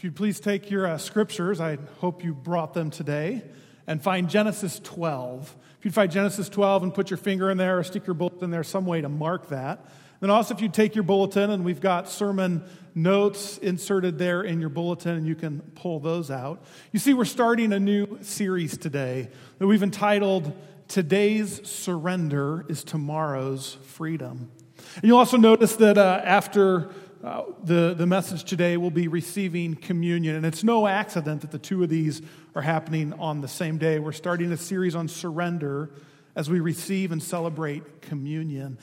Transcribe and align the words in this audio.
If 0.00 0.04
you'd 0.04 0.16
please 0.16 0.40
take 0.40 0.70
your 0.70 0.86
uh, 0.86 0.96
scriptures, 0.96 1.60
I 1.60 1.76
hope 1.98 2.24
you 2.24 2.32
brought 2.32 2.72
them 2.72 2.88
today, 2.88 3.42
and 3.86 4.02
find 4.02 4.30
Genesis 4.30 4.80
12. 4.82 5.54
If 5.78 5.84
you'd 5.84 5.92
find 5.92 6.10
Genesis 6.10 6.48
12 6.48 6.84
and 6.84 6.94
put 6.94 7.10
your 7.10 7.18
finger 7.18 7.50
in 7.50 7.58
there 7.58 7.78
or 7.78 7.84
stick 7.84 8.06
your 8.06 8.14
bulletin 8.14 8.44
in 8.44 8.50
there, 8.50 8.64
some 8.64 8.86
way 8.86 9.02
to 9.02 9.10
mark 9.10 9.50
that. 9.50 9.86
Then 10.20 10.30
also, 10.30 10.54
if 10.54 10.62
you 10.62 10.70
take 10.70 10.94
your 10.94 11.04
bulletin, 11.04 11.50
and 11.50 11.66
we've 11.66 11.82
got 11.82 12.08
sermon 12.08 12.64
notes 12.94 13.58
inserted 13.58 14.16
there 14.16 14.40
in 14.40 14.58
your 14.58 14.70
bulletin, 14.70 15.18
and 15.18 15.26
you 15.26 15.34
can 15.34 15.60
pull 15.74 16.00
those 16.00 16.30
out. 16.30 16.64
You 16.92 16.98
see, 16.98 17.12
we're 17.12 17.26
starting 17.26 17.70
a 17.74 17.78
new 17.78 18.20
series 18.22 18.78
today 18.78 19.28
that 19.58 19.66
we've 19.66 19.82
entitled 19.82 20.58
Today's 20.88 21.68
Surrender 21.68 22.64
is 22.70 22.84
Tomorrow's 22.84 23.76
Freedom. 23.82 24.50
And 24.94 25.04
you'll 25.04 25.18
also 25.18 25.36
notice 25.36 25.76
that 25.76 25.98
uh, 25.98 26.22
after 26.24 26.90
uh, 27.22 27.42
the, 27.62 27.94
the 27.94 28.06
message 28.06 28.44
today 28.44 28.78
will 28.78 28.90
be 28.90 29.06
receiving 29.06 29.74
communion. 29.74 30.36
And 30.36 30.46
it's 30.46 30.64
no 30.64 30.86
accident 30.86 31.42
that 31.42 31.50
the 31.50 31.58
two 31.58 31.82
of 31.82 31.90
these 31.90 32.22
are 32.54 32.62
happening 32.62 33.12
on 33.14 33.42
the 33.42 33.48
same 33.48 33.76
day. 33.76 33.98
We're 33.98 34.12
starting 34.12 34.50
a 34.52 34.56
series 34.56 34.94
on 34.94 35.06
surrender 35.06 35.90
as 36.34 36.48
we 36.48 36.60
receive 36.60 37.12
and 37.12 37.22
celebrate 37.22 38.00
communion. 38.00 38.78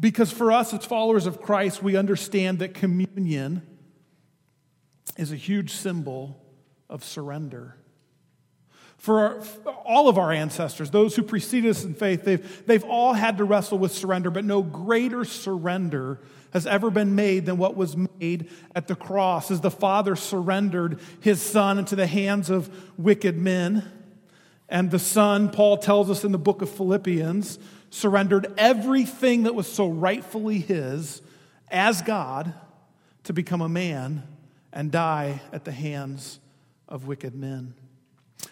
Because 0.00 0.32
for 0.32 0.50
us, 0.50 0.74
as 0.74 0.84
followers 0.84 1.26
of 1.26 1.40
Christ, 1.40 1.82
we 1.82 1.96
understand 1.96 2.58
that 2.58 2.74
communion 2.74 3.62
is 5.16 5.30
a 5.30 5.36
huge 5.36 5.72
symbol 5.72 6.42
of 6.90 7.04
surrender. 7.04 7.76
For, 8.96 9.18
our, 9.18 9.40
for, 9.40 9.70
all 9.70 10.08
of 10.08 10.18
our 10.18 10.32
ancestors, 10.32 10.90
those 10.90 11.14
who 11.14 11.22
preceded 11.22 11.70
us 11.70 11.84
in 11.84 11.94
faith, 11.94 12.24
they've, 12.24 12.66
they've 12.66 12.84
all 12.84 13.12
had 13.12 13.38
to 13.38 13.44
wrestle 13.44 13.78
with 13.78 13.92
surrender, 13.92 14.30
but 14.30 14.44
no 14.44 14.62
greater 14.62 15.24
surrender 15.24 16.20
has 16.52 16.66
ever 16.66 16.90
been 16.90 17.14
made 17.14 17.46
than 17.46 17.56
what 17.56 17.76
was 17.76 17.96
made 17.96 18.50
at 18.74 18.86
the 18.86 18.94
cross 18.94 19.50
as 19.50 19.60
the 19.60 19.70
Father 19.70 20.14
surrendered 20.16 21.00
his 21.20 21.40
Son 21.40 21.78
into 21.78 21.96
the 21.96 22.06
hands 22.06 22.50
of 22.50 22.70
wicked 22.98 23.36
men. 23.36 23.90
And 24.68 24.90
the 24.90 24.98
Son, 24.98 25.50
Paul 25.50 25.78
tells 25.78 26.10
us 26.10 26.24
in 26.24 26.32
the 26.32 26.38
book 26.38 26.62
of 26.62 26.70
Philippians, 26.70 27.58
surrendered 27.90 28.52
everything 28.56 29.42
that 29.42 29.54
was 29.54 29.66
so 29.66 29.88
rightfully 29.88 30.58
his 30.58 31.20
as 31.70 32.02
God 32.02 32.54
to 33.24 33.32
become 33.32 33.60
a 33.60 33.68
man 33.68 34.22
and 34.72 34.90
die 34.90 35.40
at 35.52 35.64
the 35.64 35.72
hands 35.72 36.38
of 36.88 37.06
wicked 37.06 37.34
men. 37.34 37.74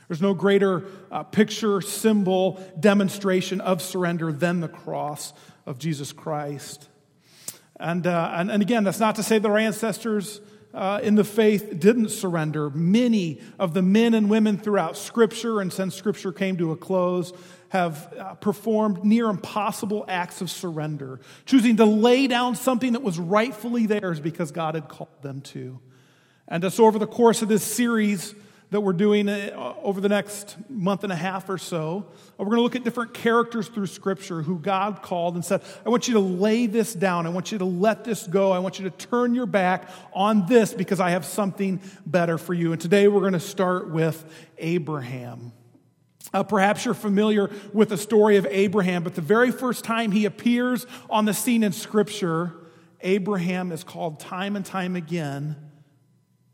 There's 0.09 0.23
no 0.23 0.35
greater 0.35 0.85
uh, 1.11 1.23
picture, 1.23 1.81
symbol, 1.81 2.61
demonstration 2.79 3.61
of 3.61 3.81
surrender 3.81 4.33
than 4.33 4.61
the 4.61 4.69
cross 4.69 5.33
of 5.67 5.79
Jesus 5.79 6.13
Christ. 6.13 6.90
And, 7.81 8.07
uh, 8.07 8.33
and, 8.35 8.51
and, 8.51 8.63
again, 8.63 8.85
that's 8.85 9.01
not 9.01 9.17
to 9.17 9.23
say 9.23 9.39
that 9.39 9.49
our 9.49 9.57
ancestors 9.57 10.43
uh, 10.75 11.01
in 11.03 11.15
the 11.15 11.25
faith 11.25 11.81
didn't 11.81 12.11
surrender. 12.11 12.69
Many 12.69 13.41
of 13.59 13.73
the 13.73 13.81
men 13.81 14.13
and 14.13 14.29
women 14.29 14.59
throughout 14.59 14.99
Scripture, 14.99 15.61
and 15.63 15.73
since 15.73 15.95
Scripture 15.95 16.31
came 16.31 16.59
to 16.59 16.73
a 16.73 16.77
close, 16.77 17.33
have 17.71 18.13
uh, 18.19 18.35
performed 18.35 19.03
near 19.05 19.31
impossible 19.31 20.05
acts 20.09 20.43
of 20.43 20.51
surrender, 20.51 21.21
choosing 21.47 21.77
to 21.79 21.87
lay 21.87 22.27
down 22.27 22.55
something 22.55 22.93
that 22.93 23.03
was 23.03 23.19
rightfully 23.19 23.87
theirs 23.87 24.21
because 24.21 24.51
God 24.51 24.75
had 24.75 24.89
called 24.89 25.23
them 25.23 25.41
to. 25.41 25.81
And 26.47 26.71
so, 26.73 26.85
over 26.85 26.99
the 26.99 27.07
course 27.07 27.43
of 27.43 27.49
this 27.49 27.65
series, 27.65 28.35
that 28.71 28.81
we're 28.81 28.93
doing 28.93 29.29
uh, 29.29 29.75
over 29.83 30.01
the 30.01 30.09
next 30.09 30.57
month 30.69 31.03
and 31.03 31.13
a 31.13 31.17
half 31.17 31.49
or 31.49 31.59
so. 31.59 32.07
We're 32.39 32.47
going 32.47 32.59
to 32.59 32.63
look 32.63 32.77
at 32.77 32.85
different 32.85 33.15
characters 33.15 33.69
through 33.69 33.87
Scripture 33.87 34.43
who 34.43 34.59
God 34.59 35.03
called 35.03 35.35
and 35.35 35.45
said, 35.45 35.63
I 35.85 35.89
want 35.89 36.07
you 36.07 36.15
to 36.15 36.21
lay 36.21 36.67
this 36.67 36.95
down. 36.95 37.27
I 37.27 37.31
want 37.31 37.51
you 37.51 37.59
to 37.59 37.65
let 37.65 38.05
this 38.05 38.27
go. 38.27 38.53
I 38.53 38.61
want 38.61 38.79
you 38.79 38.89
to 38.89 38.97
turn 38.97 39.35
your 39.35 39.47
back 39.47 39.91
on 40.13 40.47
this 40.47 40.73
because 40.73 41.01
I 41.01 41.11
have 41.11 41.25
something 41.25 41.81
better 42.07 42.39
for 42.39 42.55
you. 42.55 42.73
And 42.73 42.81
today 42.81 43.09
we're 43.09 43.21
going 43.21 43.33
to 43.33 43.41
start 43.41 43.91
with 43.91 44.25
Abraham. 44.59 45.53
Uh, 46.33 46.45
perhaps 46.45 46.85
you're 46.85 46.95
familiar 46.95 47.51
with 47.73 47.89
the 47.89 47.99
story 47.99 48.37
of 48.37 48.47
Abraham, 48.49 49.03
but 49.03 49.17
the 49.17 49.21
very 49.21 49.51
first 49.51 49.85
time 49.85 50.13
he 50.13 50.27
appears 50.27 50.87
on 51.09 51.25
the 51.25 51.35
scene 51.35 51.65
in 51.65 51.73
Scripture, 51.73 52.53
Abraham 53.01 53.73
is 53.73 53.83
called 53.83 54.21
time 54.21 54.55
and 54.55 54.65
time 54.65 54.95
again 54.95 55.57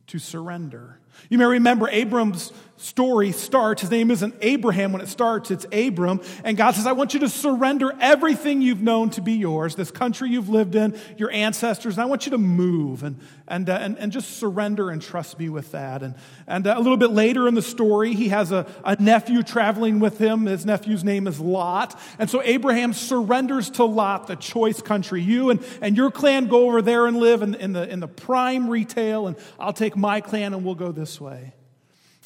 to 0.07 0.19
surrender. 0.19 0.99
You 1.29 1.39
may 1.39 1.45
remember 1.45 1.89
Abram's 1.89 2.53
story 2.77 3.33
starts. 3.33 3.81
His 3.81 3.91
name 3.91 4.11
isn't 4.11 4.35
Abraham 4.41 4.93
when 4.93 5.01
it 5.01 5.09
starts, 5.09 5.51
it's 5.51 5.67
Abram. 5.73 6.21
And 6.45 6.57
God 6.57 6.75
says, 6.75 6.87
I 6.87 6.93
want 6.93 7.15
you 7.15 7.21
to 7.21 7.29
surrender 7.29 7.93
everything 8.01 8.63
you've 8.63 8.83
known 8.83 9.11
to 9.11 9.21
be 9.21 9.33
yours, 9.33 9.75
this 9.75 9.91
country 9.91 10.31
you've 10.31 10.49
lived 10.49 10.75
in, 10.75 10.99
your 11.17 11.31
ancestors, 11.31 11.95
and 11.95 12.03
I 12.03 12.07
want 12.07 12.27
you 12.27 12.31
to 12.31 12.39
move 12.39 13.03
and, 13.03 13.19
and, 13.49 13.69
uh, 13.69 13.75
and, 13.75 13.99
and 13.99 14.13
just 14.13 14.39
surrender 14.39 14.91
and 14.91 15.01
trust 15.01 15.39
me 15.39 15.49
with 15.49 15.73
that. 15.73 16.03
And, 16.03 16.15
and 16.47 16.67
uh, 16.67 16.75
a 16.77 16.81
little 16.81 16.97
bit 16.97 17.11
later 17.11 17.49
in 17.49 17.55
the 17.55 17.63
story, 17.63 18.15
he 18.15 18.29
has 18.29 18.53
a, 18.53 18.67
a 18.85 19.01
nephew 19.01 19.43
traveling 19.43 19.99
with 20.01 20.19
him. 20.19 20.47
His 20.47 20.67
nephew's 20.67 21.05
name 21.05 21.27
is 21.27 21.41
Lot. 21.41 21.99
And 22.19 22.29
so 22.29 22.43
Abraham 22.43 22.93
surrenders 22.93 23.71
to 23.71 23.85
Lot, 23.85 24.27
the 24.27 24.37
choice 24.37 24.83
country. 24.83 25.23
You 25.23 25.51
and, 25.51 25.65
and 25.81 25.97
your 25.97 26.11
clan 26.11 26.47
go 26.47 26.67
over 26.67 26.83
there 26.83 27.07
and 27.07 27.17
live 27.17 27.43
in, 27.43 27.55
in, 27.55 27.73
the, 27.73 27.89
in 27.89 28.01
the 28.01 28.09
prime 28.09 28.69
retail, 28.69 29.27
and 29.27 29.37
I'll 29.59 29.73
take 29.73 29.97
my 29.97 30.21
clan 30.21 30.55
and 30.55 30.65
we'll 30.65 30.75
go 30.75 30.93
this 30.93 31.21
way. 31.21 31.53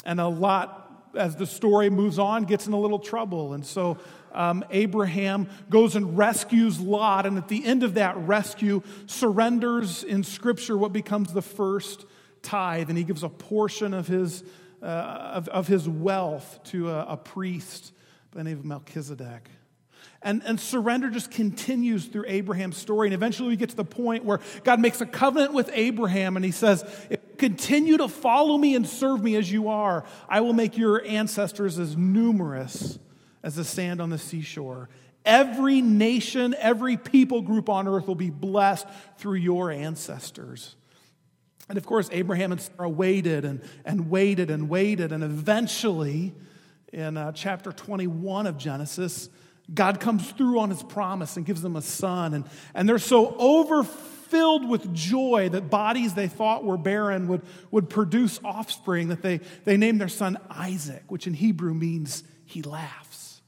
And 0.04 0.20
a 0.20 0.28
lot, 0.28 1.10
as 1.14 1.36
the 1.36 1.46
story 1.46 1.90
moves 1.90 2.18
on, 2.18 2.44
gets 2.44 2.66
in 2.66 2.72
a 2.72 2.80
little 2.80 2.98
trouble. 2.98 3.54
And 3.54 3.64
so 3.64 3.98
um, 4.32 4.64
Abraham 4.70 5.48
goes 5.68 5.96
and 5.96 6.16
rescues 6.16 6.80
Lot, 6.80 7.26
and 7.26 7.36
at 7.36 7.48
the 7.48 7.64
end 7.64 7.82
of 7.82 7.94
that 7.94 8.16
rescue, 8.16 8.82
surrenders 9.06 10.04
in 10.04 10.22
Scripture 10.22 10.76
what 10.76 10.92
becomes 10.92 11.32
the 11.32 11.42
first 11.42 12.06
tithe, 12.42 12.88
and 12.88 12.96
he 12.96 13.04
gives 13.04 13.22
a 13.22 13.28
portion 13.28 13.92
of 13.92 14.06
his, 14.06 14.44
uh, 14.82 14.86
of, 14.86 15.48
of, 15.48 15.66
his 15.66 15.88
wealth 15.88 16.60
to 16.64 16.90
a, 16.90 17.06
a 17.10 17.16
priest 17.16 17.92
by 18.30 18.38
the 18.38 18.44
name 18.44 18.58
of 18.58 18.64
Melchizedek. 18.64 19.48
And, 20.22 20.42
and 20.44 20.60
surrender 20.60 21.08
just 21.08 21.30
continues 21.30 22.04
through 22.04 22.24
Abraham's 22.26 22.76
story. 22.76 23.08
And 23.08 23.14
eventually 23.14 23.48
we 23.48 23.56
get 23.56 23.70
to 23.70 23.76
the 23.76 23.84
point 23.84 24.24
where 24.24 24.40
God 24.64 24.78
makes 24.78 25.00
a 25.00 25.06
covenant 25.06 25.54
with 25.54 25.70
Abraham 25.72 26.36
and 26.36 26.44
he 26.44 26.50
says, 26.50 26.84
continue 27.38 27.96
to 27.96 28.08
follow 28.08 28.58
me 28.58 28.74
and 28.74 28.86
serve 28.86 29.22
me 29.22 29.36
as 29.36 29.50
you 29.50 29.70
are, 29.70 30.04
I 30.28 30.40
will 30.40 30.52
make 30.52 30.76
your 30.76 31.02
ancestors 31.04 31.78
as 31.78 31.96
numerous 31.96 32.98
as 33.42 33.56
the 33.56 33.64
sand 33.64 34.02
on 34.02 34.10
the 34.10 34.18
seashore. 34.18 34.90
Every 35.24 35.80
nation, 35.80 36.54
every 36.58 36.98
people 36.98 37.40
group 37.40 37.70
on 37.70 37.88
earth 37.88 38.06
will 38.06 38.14
be 38.14 38.30
blessed 38.30 38.86
through 39.18 39.36
your 39.36 39.70
ancestors. 39.70 40.76
And 41.70 41.78
of 41.78 41.86
course, 41.86 42.08
Abraham 42.12 42.52
and 42.52 42.60
Sarah 42.60 42.88
waited 42.88 43.44
and, 43.44 43.62
and 43.84 44.10
waited 44.10 44.50
and 44.50 44.68
waited. 44.68 45.12
And 45.12 45.22
eventually, 45.22 46.34
in 46.92 47.16
uh, 47.16 47.32
chapter 47.32 47.72
21 47.72 48.46
of 48.46 48.58
Genesis, 48.58 49.30
God 49.72 50.00
comes 50.00 50.30
through 50.32 50.58
on 50.58 50.70
his 50.70 50.82
promise 50.82 51.36
and 51.36 51.46
gives 51.46 51.62
them 51.62 51.76
a 51.76 51.82
son. 51.82 52.34
And, 52.34 52.44
and 52.74 52.88
they're 52.88 52.98
so 52.98 53.36
overfilled 53.38 54.68
with 54.68 54.92
joy 54.92 55.48
that 55.50 55.70
bodies 55.70 56.14
they 56.14 56.28
thought 56.28 56.64
were 56.64 56.76
barren 56.76 57.28
would, 57.28 57.42
would 57.70 57.88
produce 57.88 58.40
offspring 58.44 59.08
that 59.08 59.22
they, 59.22 59.40
they 59.64 59.76
named 59.76 60.00
their 60.00 60.08
son 60.08 60.38
Isaac, 60.50 61.04
which 61.08 61.26
in 61.26 61.34
Hebrew 61.34 61.74
means 61.74 62.24
he 62.44 62.62
laughs. 62.62 63.39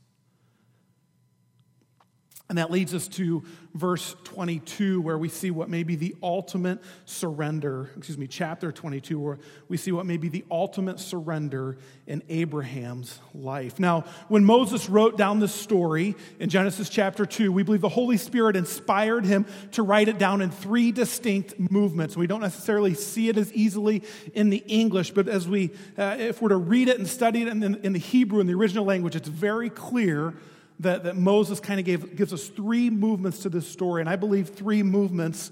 And 2.48 2.58
that 2.58 2.70
leads 2.70 2.92
us 2.92 3.08
to 3.08 3.44
verse 3.72 4.14
22, 4.24 5.00
where 5.00 5.16
we 5.16 5.30
see 5.30 5.50
what 5.50 5.70
may 5.70 5.84
be 5.84 5.96
the 5.96 6.14
ultimate 6.22 6.80
surrender, 7.06 7.88
excuse 7.96 8.18
me, 8.18 8.26
chapter 8.26 8.70
22, 8.70 9.18
where 9.18 9.38
we 9.68 9.78
see 9.78 9.92
what 9.92 10.04
may 10.04 10.18
be 10.18 10.28
the 10.28 10.44
ultimate 10.50 11.00
surrender 11.00 11.78
in 12.06 12.22
Abraham's 12.28 13.18
life. 13.32 13.78
Now, 13.78 14.04
when 14.28 14.44
Moses 14.44 14.90
wrote 14.90 15.16
down 15.16 15.38
this 15.38 15.54
story 15.54 16.14
in 16.38 16.50
Genesis 16.50 16.90
chapter 16.90 17.24
2, 17.24 17.50
we 17.50 17.62
believe 17.62 17.80
the 17.80 17.88
Holy 17.88 18.18
Spirit 18.18 18.56
inspired 18.56 19.24
him 19.24 19.46
to 19.70 19.82
write 19.82 20.08
it 20.08 20.18
down 20.18 20.42
in 20.42 20.50
three 20.50 20.92
distinct 20.92 21.58
movements. 21.58 22.16
We 22.16 22.26
don't 22.26 22.42
necessarily 22.42 22.92
see 22.92 23.30
it 23.30 23.38
as 23.38 23.50
easily 23.54 24.02
in 24.34 24.50
the 24.50 24.62
English, 24.66 25.12
but 25.12 25.26
as 25.26 25.48
we, 25.48 25.70
uh, 25.96 26.16
if 26.18 26.42
we're 26.42 26.50
to 26.50 26.56
read 26.56 26.88
it 26.88 26.98
and 26.98 27.08
study 27.08 27.42
it 27.42 27.48
in 27.48 27.60
the, 27.60 27.80
in 27.86 27.94
the 27.94 27.98
Hebrew, 27.98 28.40
in 28.40 28.46
the 28.46 28.54
original 28.54 28.84
language, 28.84 29.16
it's 29.16 29.28
very 29.28 29.70
clear 29.70 30.34
that, 30.82 31.04
that 31.04 31.16
Moses 31.16 31.60
kind 31.60 31.80
of 31.80 32.16
gives 32.16 32.32
us 32.32 32.48
three 32.48 32.90
movements 32.90 33.40
to 33.40 33.48
this 33.48 33.66
story, 33.66 34.02
and 34.02 34.08
I 34.08 34.16
believe 34.16 34.50
three 34.50 34.82
movements 34.82 35.50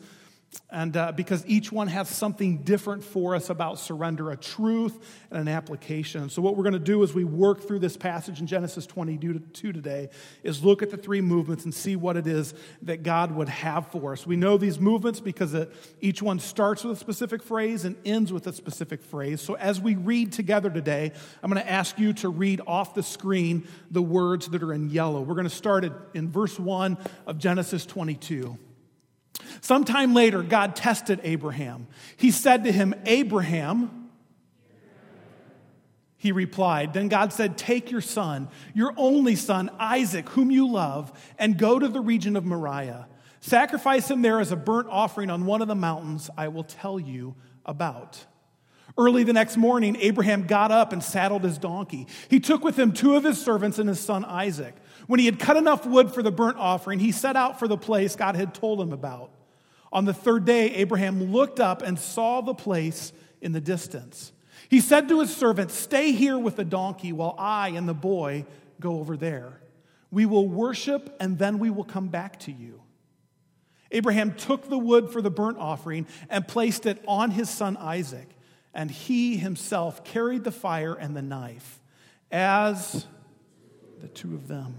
and 0.73 0.97
uh, 0.97 1.12
because 1.12 1.44
each 1.47 1.73
one 1.73 1.88
has 1.88 2.08
something 2.08 2.58
different 2.58 3.02
for 3.05 3.35
us 3.35 3.50
about 3.50 3.79
surrender, 3.79 4.31
a 4.31 4.37
truth 4.37 4.99
and 5.31 5.41
an 5.41 5.49
application. 5.49 6.29
So, 6.29 6.43
what 6.43 6.56
we're 6.56 6.62
going 6.62 6.75
to 6.75 6.79
do 6.79 7.02
as 7.02 7.12
we 7.12 7.25
work 7.25 7.61
through 7.62 7.81
this 7.81 7.97
passage 7.97 8.41
in 8.41 8.47
Genesis 8.47 8.87
22 8.87 9.73
today 9.73 10.11
is 10.43 10.64
look 10.64 10.82
at 10.82 10.91
the 10.91 10.97
three 10.97 11.20
movements 11.20 11.64
and 11.64 11.75
see 11.75 11.97
what 11.97 12.17
it 12.17 12.26
is 12.26 12.55
that 12.82 13.02
God 13.02 13.32
would 13.32 13.49
have 13.49 13.88
for 13.88 14.12
us. 14.12 14.26
We 14.26 14.37
know 14.37 14.56
these 14.56 14.79
movements 14.79 15.20
because 15.20 15.55
it, 15.55 15.73
each 16.00 16.23
one 16.23 16.38
starts 16.38 16.85
with 16.85 16.97
a 16.97 17.00
specific 17.00 17.43
phrase 17.43 17.85
and 17.85 17.97
ends 18.05 18.32
with 18.32 18.47
a 18.47 18.52
specific 18.52 19.02
phrase. 19.02 19.41
So, 19.41 19.55
as 19.55 19.81
we 19.81 19.97
read 19.97 20.32
together 20.32 20.70
today, 20.70 21.12
I'm 21.43 21.50
going 21.50 21.62
to 21.62 21.70
ask 21.70 21.99
you 21.99 22.12
to 22.14 22.29
read 22.29 22.61
off 22.67 22.94
the 22.94 23.02
screen 23.02 23.67
the 23.91 24.02
words 24.02 24.49
that 24.49 24.62
are 24.62 24.73
in 24.73 24.91
yellow. 24.91 25.20
We're 25.20 25.35
going 25.35 25.44
to 25.44 25.50
start 25.50 25.85
in 26.14 26.31
verse 26.31 26.58
1 26.58 26.99
of 27.26 27.38
Genesis 27.38 27.87
22. 27.87 28.56
Sometime 29.61 30.14
later, 30.14 30.43
God 30.43 30.76
tested 30.76 31.20
Abraham. 31.23 31.87
He 32.17 32.31
said 32.31 32.64
to 32.64 32.73
him, 32.73 32.94
Abraham, 33.06 34.11
He 36.17 36.32
replied, 36.32 36.93
Then 36.93 37.08
God 37.08 37.32
said, 37.32 37.56
Take 37.56 37.91
your 37.91 38.00
son, 38.00 38.49
your 38.75 38.93
only 38.97 39.37
son, 39.37 39.70
Isaac, 39.79 40.29
whom 40.31 40.50
you 40.50 40.69
love, 40.69 41.12
and 41.38 41.56
go 41.56 41.79
to 41.79 41.88
the 41.88 42.00
region 42.00 42.37
of 42.37 42.44
Moriah. 42.44 43.08
Sacrifice 43.41 44.11
him 44.11 44.20
there 44.20 44.38
as 44.38 44.52
a 44.52 44.56
burnt 44.56 44.88
offering 44.91 45.31
on 45.31 45.47
one 45.47 45.62
of 45.62 45.69
the 45.69 45.75
mountains 45.75 46.29
I 46.37 46.49
will 46.49 46.64
tell 46.64 47.00
you 47.00 47.37
about. 47.64 48.26
Early 48.99 49.25
the 49.25 49.32
next 49.32 49.56
morning, 49.56 49.97
Abraham 50.00 50.47
got 50.47 50.70
up 50.70 50.93
and 50.93 51.02
saddled 51.02 51.44
his 51.44 51.56
donkey. 51.56 52.06
He 52.29 52.38
took 52.38 52.62
with 52.62 52.79
him 52.79 52.93
two 52.93 53.17
of 53.17 53.25
his 53.25 53.43
servants 53.43 53.79
and 53.79 53.88
his 53.88 54.00
son 54.00 54.25
Isaac. 54.26 54.75
When 55.06 55.20
he 55.20 55.26
had 55.26 55.38
cut 55.38 55.56
enough 55.56 55.87
wood 55.87 56.12
for 56.12 56.23
the 56.23 56.31
burnt 56.31 56.58
offering, 56.58 56.99
he 56.99 57.12
set 57.12 57.35
out 57.35 57.58
for 57.58 57.67
the 57.67 57.79
place 57.79 58.14
God 58.14 58.37
had 58.37 58.52
told 58.52 58.81
him 58.81 58.93
about. 58.93 59.31
On 59.93 60.05
the 60.05 60.15
third 60.15 60.45
day, 60.45 60.75
Abraham 60.75 61.33
looked 61.33 61.59
up 61.61 61.83
and 61.83 61.99
saw 61.99 62.41
the 62.41 62.55
place 62.55 63.13
in 63.41 63.53
the 63.53 63.61
distance. 63.61 64.33
He 64.69 64.81
said 64.81 65.09
to 65.09 65.21
his 65.21 65.35
servant, 65.35 65.71
Stay 65.71 66.13
here 66.13 66.39
with 66.39 66.57
the 66.57 66.65
donkey 66.65 67.13
while 67.13 67.35
I 67.39 67.71
and 67.71 67.89
the 67.89 67.95
boy 67.95 68.47
go 68.79 69.01
over 69.01 69.17
there. 69.17 69.61
We 70.11 70.27
will 70.27 70.49
worship 70.49 71.17
and 71.21 71.39
then 71.39 71.59
we 71.59 71.71
will 71.71 71.85
come 71.85 72.09
back 72.09 72.39
to 72.41 72.53
you. 72.53 72.81
Abraham 73.91 74.35
took 74.35 74.69
the 74.69 74.79
wood 74.79 75.11
for 75.11 75.21
the 75.21 75.31
burnt 75.31 75.59
offering 75.59 76.07
and 76.29 76.47
placed 76.47 76.87
it 76.87 77.03
on 77.09 77.33
his 77.33 77.51
son 77.51 77.77
Isaac, 77.77 78.29
and 78.73 78.89
he 78.89 79.37
himself 79.37 80.05
carried 80.05 80.45
the 80.45 80.53
fire 80.53 80.95
and 80.95 81.17
the 81.17 81.23
knife 81.23 81.81
as 82.31 83.07
the 84.01 84.07
two 84.07 84.35
of 84.35 84.47
them. 84.47 84.77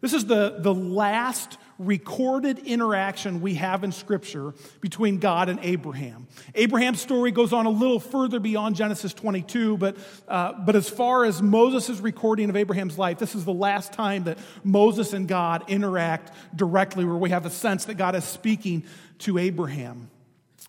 This 0.00 0.12
is 0.12 0.26
the, 0.26 0.56
the 0.58 0.74
last 0.74 1.58
recorded 1.78 2.58
interaction 2.60 3.40
we 3.40 3.54
have 3.54 3.84
in 3.84 3.92
Scripture 3.92 4.52
between 4.80 5.18
God 5.18 5.48
and 5.48 5.60
Abraham. 5.62 6.26
Abraham's 6.54 7.00
story 7.00 7.30
goes 7.30 7.52
on 7.52 7.66
a 7.66 7.70
little 7.70 8.00
further 8.00 8.40
beyond 8.40 8.74
Genesis 8.74 9.14
22, 9.14 9.76
but, 9.76 9.96
uh, 10.26 10.52
but 10.64 10.74
as 10.74 10.88
far 10.88 11.24
as 11.24 11.40
Moses' 11.40 12.00
recording 12.00 12.50
of 12.50 12.56
Abraham's 12.56 12.98
life, 12.98 13.18
this 13.18 13.34
is 13.34 13.44
the 13.44 13.52
last 13.52 13.92
time 13.92 14.24
that 14.24 14.38
Moses 14.64 15.12
and 15.12 15.28
God 15.28 15.64
interact 15.68 16.32
directly, 16.54 17.04
where 17.04 17.16
we 17.16 17.30
have 17.30 17.46
a 17.46 17.50
sense 17.50 17.84
that 17.84 17.94
God 17.94 18.16
is 18.16 18.24
speaking 18.24 18.84
to 19.20 19.38
Abraham. 19.38 20.10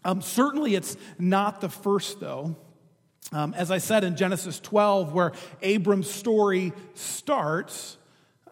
Um, 0.05 0.21
certainly, 0.21 0.75
it's 0.75 0.95
not 1.17 1.59
the 1.59 1.69
first, 1.69 2.19
though. 2.19 2.55
Um, 3.31 3.53
as 3.53 3.69
I 3.69 3.77
said 3.77 4.03
in 4.03 4.15
Genesis 4.15 4.59
12, 4.59 5.13
where 5.13 5.33
Abram's 5.61 6.09
story 6.09 6.73
starts, 6.95 7.97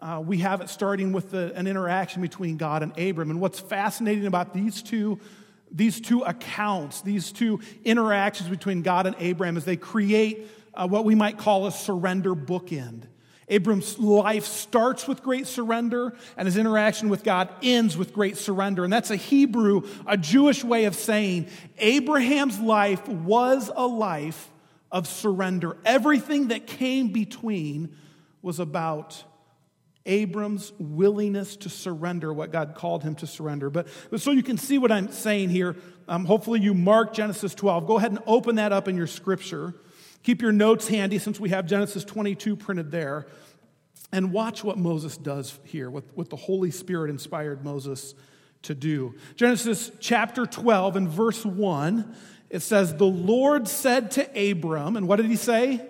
uh, 0.00 0.22
we 0.24 0.38
have 0.38 0.60
it 0.60 0.68
starting 0.68 1.12
with 1.12 1.30
the, 1.30 1.52
an 1.54 1.66
interaction 1.66 2.22
between 2.22 2.56
God 2.56 2.82
and 2.82 2.96
Abram. 2.98 3.30
And 3.30 3.40
what's 3.40 3.60
fascinating 3.60 4.26
about 4.26 4.54
these 4.54 4.82
two, 4.82 5.18
these 5.70 6.00
two 6.00 6.22
accounts, 6.22 7.02
these 7.02 7.32
two 7.32 7.60
interactions 7.84 8.48
between 8.48 8.82
God 8.82 9.06
and 9.06 9.20
Abram, 9.20 9.56
is 9.56 9.64
they 9.64 9.76
create 9.76 10.48
uh, 10.74 10.86
what 10.86 11.04
we 11.04 11.14
might 11.14 11.38
call 11.38 11.66
a 11.66 11.72
surrender 11.72 12.34
bookend. 12.34 13.04
Abram's 13.48 13.98
life 13.98 14.44
starts 14.44 15.08
with 15.08 15.22
great 15.22 15.46
surrender, 15.46 16.14
and 16.36 16.46
his 16.46 16.58
interaction 16.58 17.08
with 17.08 17.24
God 17.24 17.48
ends 17.62 17.96
with 17.96 18.12
great 18.12 18.36
surrender. 18.36 18.84
And 18.84 18.92
that's 18.92 19.10
a 19.10 19.16
Hebrew, 19.16 19.82
a 20.06 20.16
Jewish 20.18 20.62
way 20.62 20.84
of 20.84 20.94
saying 20.94 21.48
Abraham's 21.78 22.60
life 22.60 23.08
was 23.08 23.70
a 23.74 23.86
life 23.86 24.50
of 24.92 25.06
surrender. 25.06 25.76
Everything 25.84 26.48
that 26.48 26.66
came 26.66 27.08
between 27.08 27.96
was 28.42 28.58
about 28.60 29.24
Abram's 30.06 30.72
willingness 30.78 31.56
to 31.56 31.68
surrender 31.68 32.32
what 32.32 32.50
God 32.50 32.74
called 32.74 33.02
him 33.02 33.14
to 33.16 33.26
surrender. 33.26 33.68
But, 33.70 33.88
but 34.10 34.20
so 34.20 34.30
you 34.30 34.42
can 34.42 34.56
see 34.56 34.78
what 34.78 34.90
I'm 34.90 35.10
saying 35.12 35.50
here, 35.50 35.76
um, 36.08 36.24
hopefully 36.24 36.60
you 36.60 36.72
mark 36.72 37.12
Genesis 37.12 37.54
12. 37.54 37.86
Go 37.86 37.98
ahead 37.98 38.10
and 38.10 38.20
open 38.26 38.56
that 38.56 38.72
up 38.72 38.88
in 38.88 38.96
your 38.96 39.06
scripture. 39.06 39.74
Keep 40.22 40.42
your 40.42 40.52
notes 40.52 40.88
handy 40.88 41.18
since 41.18 41.38
we 41.38 41.50
have 41.50 41.66
Genesis 41.66 42.04
22 42.04 42.56
printed 42.56 42.90
there. 42.90 43.26
And 44.10 44.32
watch 44.32 44.64
what 44.64 44.78
Moses 44.78 45.16
does 45.18 45.58
here, 45.64 45.90
what, 45.90 46.04
what 46.14 46.30
the 46.30 46.36
Holy 46.36 46.70
Spirit 46.70 47.10
inspired 47.10 47.62
Moses 47.62 48.14
to 48.62 48.74
do. 48.74 49.14
Genesis 49.36 49.90
chapter 50.00 50.46
12 50.46 50.96
and 50.96 51.08
verse 51.08 51.44
1, 51.44 52.14
it 52.48 52.60
says, 52.60 52.94
The 52.94 53.04
Lord 53.04 53.68
said 53.68 54.10
to 54.12 54.50
Abram, 54.50 54.96
and 54.96 55.06
what 55.06 55.16
did 55.16 55.26
he 55.26 55.36
say? 55.36 55.86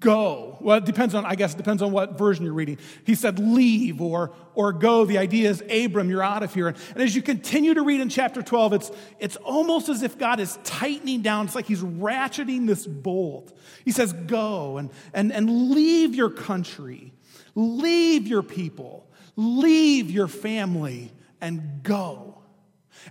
Go. 0.00 0.58
Well, 0.60 0.78
it 0.78 0.84
depends 0.84 1.14
on, 1.14 1.24
I 1.24 1.34
guess, 1.34 1.54
it 1.54 1.56
depends 1.56 1.82
on 1.82 1.92
what 1.92 2.16
version 2.18 2.44
you're 2.44 2.54
reading. 2.54 2.78
He 3.04 3.14
said 3.14 3.38
leave 3.38 4.00
or, 4.00 4.32
or 4.54 4.72
go. 4.72 5.04
The 5.04 5.18
idea 5.18 5.50
is, 5.50 5.62
Abram, 5.70 6.08
you're 6.10 6.22
out 6.22 6.42
of 6.42 6.54
here. 6.54 6.68
And, 6.68 6.76
as 6.96 7.14
you 7.14 7.22
continue 7.22 7.74
to 7.74 7.82
read 7.82 8.00
in 8.00 8.08
chapter 8.08 8.42
12, 8.42 8.72
it's, 8.72 8.90
it's 9.18 9.36
almost 9.36 9.88
as 9.88 10.02
if 10.02 10.18
God 10.18 10.40
is 10.40 10.58
tightening 10.64 11.22
down. 11.22 11.46
It's 11.46 11.54
like 11.54 11.66
he's 11.66 11.82
ratcheting 11.82 12.66
this 12.66 12.86
bolt. 12.86 13.56
He 13.84 13.92
says, 13.92 14.12
go 14.12 14.78
and, 14.78 14.90
and, 15.12 15.32
and 15.32 15.70
leave 15.70 16.14
your 16.14 16.30
country, 16.30 17.12
leave 17.54 18.26
your 18.26 18.42
people, 18.42 19.08
leave 19.36 20.10
your 20.10 20.28
family, 20.28 21.12
and 21.40 21.82
go. 21.82 22.33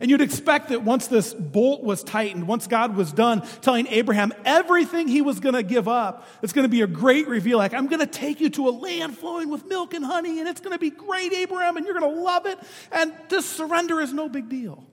And 0.01 0.09
you'd 0.09 0.21
expect 0.21 0.69
that 0.69 0.83
once 0.83 1.07
this 1.07 1.33
bolt 1.33 1.83
was 1.83 2.03
tightened, 2.03 2.47
once 2.47 2.68
God 2.68 2.95
was 2.95 3.12
done 3.12 3.41
telling 3.62 3.88
Abraham 3.88 4.33
everything 4.44 5.07
he 5.07 5.21
was 5.21 5.39
going 5.39 5.56
to 5.56 5.63
give 5.63 5.88
up, 5.88 6.27
it's 6.41 6.53
going 6.53 6.63
to 6.63 6.69
be 6.69 6.81
a 6.81 6.88
great 6.88 7.27
reveal. 7.27 7.57
Like, 7.57 7.74
I'm 7.74 7.88
going 7.88 8.00
to 8.00 8.07
take 8.07 8.41
you 8.41 8.50
to 8.51 8.69
a 8.69 8.71
land 8.71 9.18
flowing 9.18 9.50
with 9.50 9.65
milk 9.65 9.94
and 9.94 10.03
honey, 10.03 10.39
and 10.39 10.47
it's 10.47 10.62
going 10.62 10.74
to 10.74 10.80
be 10.80 10.89
great, 10.89 11.31
Abraham, 11.33 11.77
and 11.77 11.85
you're 11.85 11.97
going 11.97 12.12
to 12.12 12.21
love 12.21 12.45
it. 12.45 12.57
And 12.91 13.13
this 13.30 13.47
surrender 13.47 14.00
is 14.00 14.13
no 14.13 14.30
big 14.30 14.50
deal. 14.50 14.83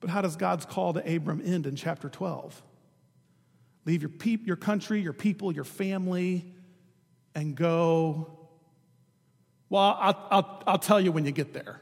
But 0.00 0.10
how 0.10 0.20
does 0.20 0.36
God's 0.36 0.66
call 0.66 0.94
to 0.94 1.16
Abram 1.16 1.40
end 1.44 1.66
in 1.66 1.76
chapter 1.76 2.08
12? 2.08 2.62
Leave 3.84 4.02
your, 4.02 4.08
peop- 4.08 4.46
your 4.46 4.56
country, 4.56 5.00
your 5.00 5.12
people, 5.12 5.52
your 5.52 5.64
family, 5.64 6.52
and 7.34 7.54
go. 7.54 8.38
Well, 9.68 9.96
I'll, 10.00 10.26
I'll, 10.30 10.62
I'll 10.66 10.78
tell 10.78 11.00
you 11.00 11.12
when 11.12 11.24
you 11.24 11.32
get 11.32 11.52
there. 11.52 11.80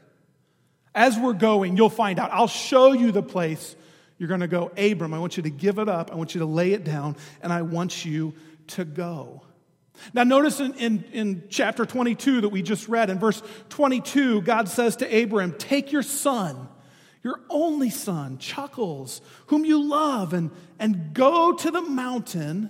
As 0.95 1.17
we're 1.17 1.33
going, 1.33 1.77
you'll 1.77 1.89
find 1.89 2.19
out. 2.19 2.31
I'll 2.31 2.47
show 2.47 2.93
you 2.93 3.11
the 3.11 3.23
place 3.23 3.75
you're 4.17 4.27
going 4.27 4.41
to 4.41 4.47
go. 4.47 4.71
Abram, 4.77 5.13
I 5.13 5.19
want 5.19 5.37
you 5.37 5.43
to 5.43 5.49
give 5.49 5.79
it 5.79 5.89
up. 5.89 6.11
I 6.11 6.15
want 6.15 6.35
you 6.35 6.39
to 6.39 6.45
lay 6.45 6.73
it 6.73 6.83
down, 6.83 7.15
and 7.41 7.51
I 7.51 7.63
want 7.63 8.05
you 8.05 8.33
to 8.67 8.85
go. 8.85 9.41
Now, 10.13 10.23
notice 10.23 10.59
in, 10.59 10.73
in, 10.75 11.03
in, 11.11 11.43
chapter 11.49 11.85
22 11.85 12.41
that 12.41 12.49
we 12.49 12.61
just 12.61 12.87
read, 12.87 13.09
in 13.09 13.19
verse 13.19 13.41
22, 13.69 14.41
God 14.41 14.67
says 14.67 14.95
to 14.97 15.23
Abram, 15.23 15.53
Take 15.53 15.91
your 15.91 16.03
son, 16.03 16.67
your 17.23 17.39
only 17.49 17.89
son, 17.89 18.37
Chuckles, 18.37 19.21
whom 19.47 19.65
you 19.65 19.83
love, 19.83 20.33
and, 20.33 20.51
and 20.79 21.13
go 21.13 21.53
to 21.53 21.71
the 21.71 21.81
mountain 21.81 22.69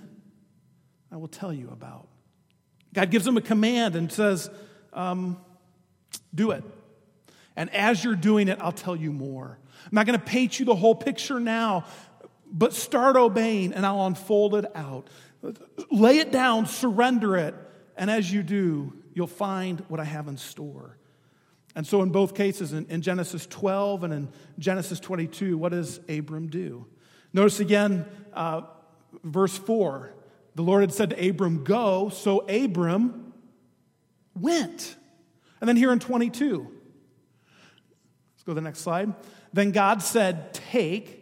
I 1.14 1.16
will 1.16 1.28
tell 1.28 1.52
you 1.52 1.70
about. 1.70 2.08
God 2.92 3.12
gives 3.12 3.24
him 3.24 3.36
a 3.36 3.40
command 3.40 3.94
and 3.94 4.10
says, 4.10 4.50
um, 4.92 5.38
Do 6.34 6.50
it. 6.50 6.64
And 7.56 7.72
as 7.74 8.02
you're 8.02 8.16
doing 8.16 8.48
it, 8.48 8.58
I'll 8.60 8.72
tell 8.72 8.96
you 8.96 9.12
more. 9.12 9.58
I'm 9.84 9.90
not 9.92 10.06
going 10.06 10.18
to 10.18 10.24
paint 10.24 10.58
you 10.58 10.66
the 10.66 10.74
whole 10.74 10.94
picture 10.94 11.38
now, 11.38 11.84
but 12.50 12.72
start 12.72 13.16
obeying 13.16 13.72
and 13.72 13.84
I'll 13.86 14.06
unfold 14.06 14.54
it 14.54 14.64
out. 14.74 15.08
Lay 15.90 16.18
it 16.18 16.32
down, 16.32 16.66
surrender 16.66 17.36
it, 17.36 17.54
and 17.96 18.10
as 18.10 18.32
you 18.32 18.42
do, 18.42 18.92
you'll 19.12 19.26
find 19.26 19.84
what 19.88 20.00
I 20.00 20.04
have 20.04 20.26
in 20.26 20.36
store. 20.36 20.96
And 21.76 21.86
so, 21.86 22.02
in 22.02 22.10
both 22.10 22.34
cases, 22.34 22.72
in, 22.72 23.02
Genesis 23.02 23.46
12 23.46 24.04
and 24.04 24.14
in 24.14 24.28
Genesis 24.58 25.00
22, 25.00 25.58
what 25.58 25.72
does 25.72 26.00
Abram 26.08 26.48
do? 26.48 26.86
Notice 27.32 27.60
again, 27.60 28.06
uh, 28.32 28.62
verse 29.22 29.58
4 29.58 30.14
the 30.54 30.62
Lord 30.62 30.82
had 30.82 30.92
said 30.92 31.10
to 31.10 31.28
Abram, 31.28 31.64
Go, 31.64 32.08
so 32.10 32.40
Abram 32.48 33.32
went. 34.38 34.96
And 35.60 35.68
then 35.68 35.76
here 35.76 35.92
in 35.92 35.98
22, 35.98 36.70
go 38.44 38.52
to 38.52 38.54
the 38.54 38.60
next 38.60 38.80
slide. 38.80 39.14
Then 39.52 39.70
God 39.70 40.02
said, 40.02 40.54
Take. 40.54 41.20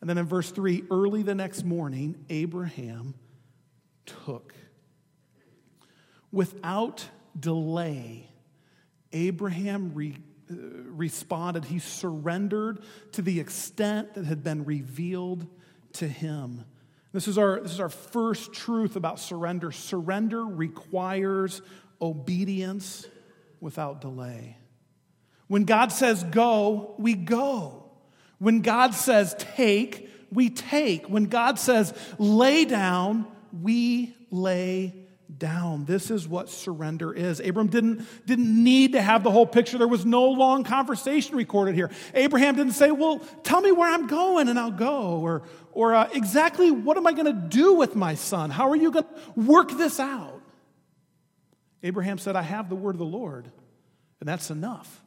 And 0.00 0.08
then 0.08 0.18
in 0.18 0.26
verse 0.26 0.50
3, 0.50 0.84
early 0.90 1.22
the 1.22 1.34
next 1.34 1.64
morning, 1.64 2.24
Abraham 2.30 3.14
took. 4.06 4.54
Without 6.32 7.04
delay, 7.38 8.28
Abraham 9.12 9.92
re, 9.94 10.16
uh, 10.50 10.54
responded. 10.54 11.64
He 11.64 11.80
surrendered 11.80 12.82
to 13.12 13.22
the 13.22 13.40
extent 13.40 14.14
that 14.14 14.24
had 14.24 14.42
been 14.42 14.64
revealed 14.64 15.46
to 15.94 16.08
him. 16.08 16.64
This 17.12 17.26
is, 17.26 17.38
our, 17.38 17.60
this 17.60 17.72
is 17.72 17.80
our 17.80 17.88
first 17.88 18.52
truth 18.52 18.94
about 18.94 19.18
surrender. 19.18 19.72
Surrender 19.72 20.44
requires 20.44 21.60
obedience 22.00 23.06
without 23.60 24.00
delay. 24.00 24.56
When 25.50 25.64
God 25.64 25.90
says 25.90 26.22
go, 26.22 26.94
we 26.96 27.14
go. 27.14 27.90
When 28.38 28.60
God 28.60 28.94
says 28.94 29.34
take, 29.36 30.08
we 30.30 30.48
take. 30.48 31.10
When 31.10 31.24
God 31.24 31.58
says 31.58 31.92
lay 32.20 32.64
down, 32.64 33.26
we 33.60 34.14
lay 34.30 34.94
down. 35.38 35.86
This 35.86 36.12
is 36.12 36.28
what 36.28 36.50
surrender 36.50 37.12
is. 37.12 37.40
Abram 37.40 37.66
didn't, 37.66 38.06
didn't 38.26 38.62
need 38.62 38.92
to 38.92 39.02
have 39.02 39.24
the 39.24 39.32
whole 39.32 39.44
picture. 39.44 39.76
There 39.76 39.88
was 39.88 40.06
no 40.06 40.26
long 40.26 40.62
conversation 40.62 41.34
recorded 41.34 41.74
here. 41.74 41.90
Abraham 42.14 42.54
didn't 42.54 42.74
say, 42.74 42.92
Well, 42.92 43.18
tell 43.42 43.60
me 43.60 43.72
where 43.72 43.92
I'm 43.92 44.06
going 44.06 44.46
and 44.46 44.56
I'll 44.56 44.70
go. 44.70 45.18
Or, 45.18 45.42
or 45.72 45.96
uh, 45.96 46.10
exactly 46.12 46.70
what 46.70 46.96
am 46.96 47.08
I 47.08 47.12
going 47.12 47.26
to 47.26 47.32
do 47.32 47.74
with 47.74 47.96
my 47.96 48.14
son? 48.14 48.50
How 48.50 48.70
are 48.70 48.76
you 48.76 48.92
going 48.92 49.04
to 49.04 49.40
work 49.40 49.72
this 49.72 49.98
out? 49.98 50.40
Abraham 51.82 52.18
said, 52.18 52.36
I 52.36 52.42
have 52.42 52.68
the 52.68 52.76
word 52.76 52.94
of 52.94 53.00
the 53.00 53.04
Lord, 53.04 53.50
and 54.20 54.28
that's 54.28 54.52
enough. 54.52 54.99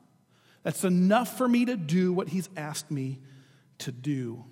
That's 0.64 0.84
enough 0.84 1.38
for 1.38 1.48
me 1.48 1.66
to 1.66 1.76
do 1.76 2.14
what 2.14 2.30
he's 2.30 2.50
asked 2.56 2.90
me 2.90 3.20
to 3.80 3.92
do. 3.92 4.46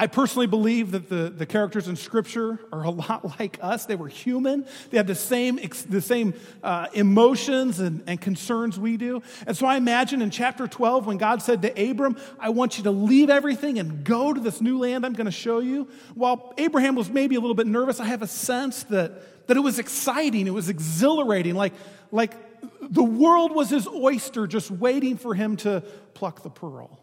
I 0.00 0.06
personally 0.06 0.46
believe 0.46 0.92
that 0.92 1.08
the, 1.08 1.28
the 1.28 1.44
characters 1.44 1.88
in 1.88 1.96
Scripture 1.96 2.60
are 2.72 2.84
a 2.84 2.90
lot 2.90 3.24
like 3.40 3.58
us. 3.60 3.84
They 3.84 3.96
were 3.96 4.06
human. 4.06 4.64
They 4.90 4.96
had 4.96 5.08
the 5.08 5.16
same, 5.16 5.58
the 5.88 6.00
same 6.00 6.34
uh, 6.62 6.86
emotions 6.92 7.80
and, 7.80 8.04
and 8.06 8.20
concerns 8.20 8.78
we 8.78 8.96
do. 8.96 9.22
And 9.44 9.56
so 9.56 9.66
I 9.66 9.76
imagine 9.76 10.22
in 10.22 10.30
chapter 10.30 10.68
12, 10.68 11.06
when 11.06 11.16
God 11.16 11.42
said 11.42 11.62
to 11.62 11.90
Abram, 11.90 12.16
I 12.38 12.50
want 12.50 12.78
you 12.78 12.84
to 12.84 12.92
leave 12.92 13.28
everything 13.28 13.80
and 13.80 14.04
go 14.04 14.32
to 14.32 14.40
this 14.40 14.60
new 14.60 14.78
land 14.78 15.04
I'm 15.04 15.14
going 15.14 15.26
to 15.26 15.32
show 15.32 15.58
you. 15.58 15.88
While 16.14 16.54
Abraham 16.58 16.94
was 16.94 17.10
maybe 17.10 17.34
a 17.34 17.40
little 17.40 17.56
bit 17.56 17.66
nervous, 17.66 17.98
I 17.98 18.04
have 18.04 18.22
a 18.22 18.28
sense 18.28 18.84
that, 18.84 19.48
that 19.48 19.56
it 19.56 19.60
was 19.60 19.80
exciting, 19.80 20.46
it 20.46 20.54
was 20.54 20.68
exhilarating, 20.68 21.56
like, 21.56 21.72
like 22.12 22.34
the 22.80 23.02
world 23.02 23.54
was 23.54 23.70
his 23.70 23.86
oyster 23.86 24.46
just 24.46 24.70
waiting 24.70 25.16
for 25.16 25.34
him 25.34 25.56
to 25.58 25.82
pluck 26.14 26.42
the 26.42 26.50
pearl. 26.50 27.00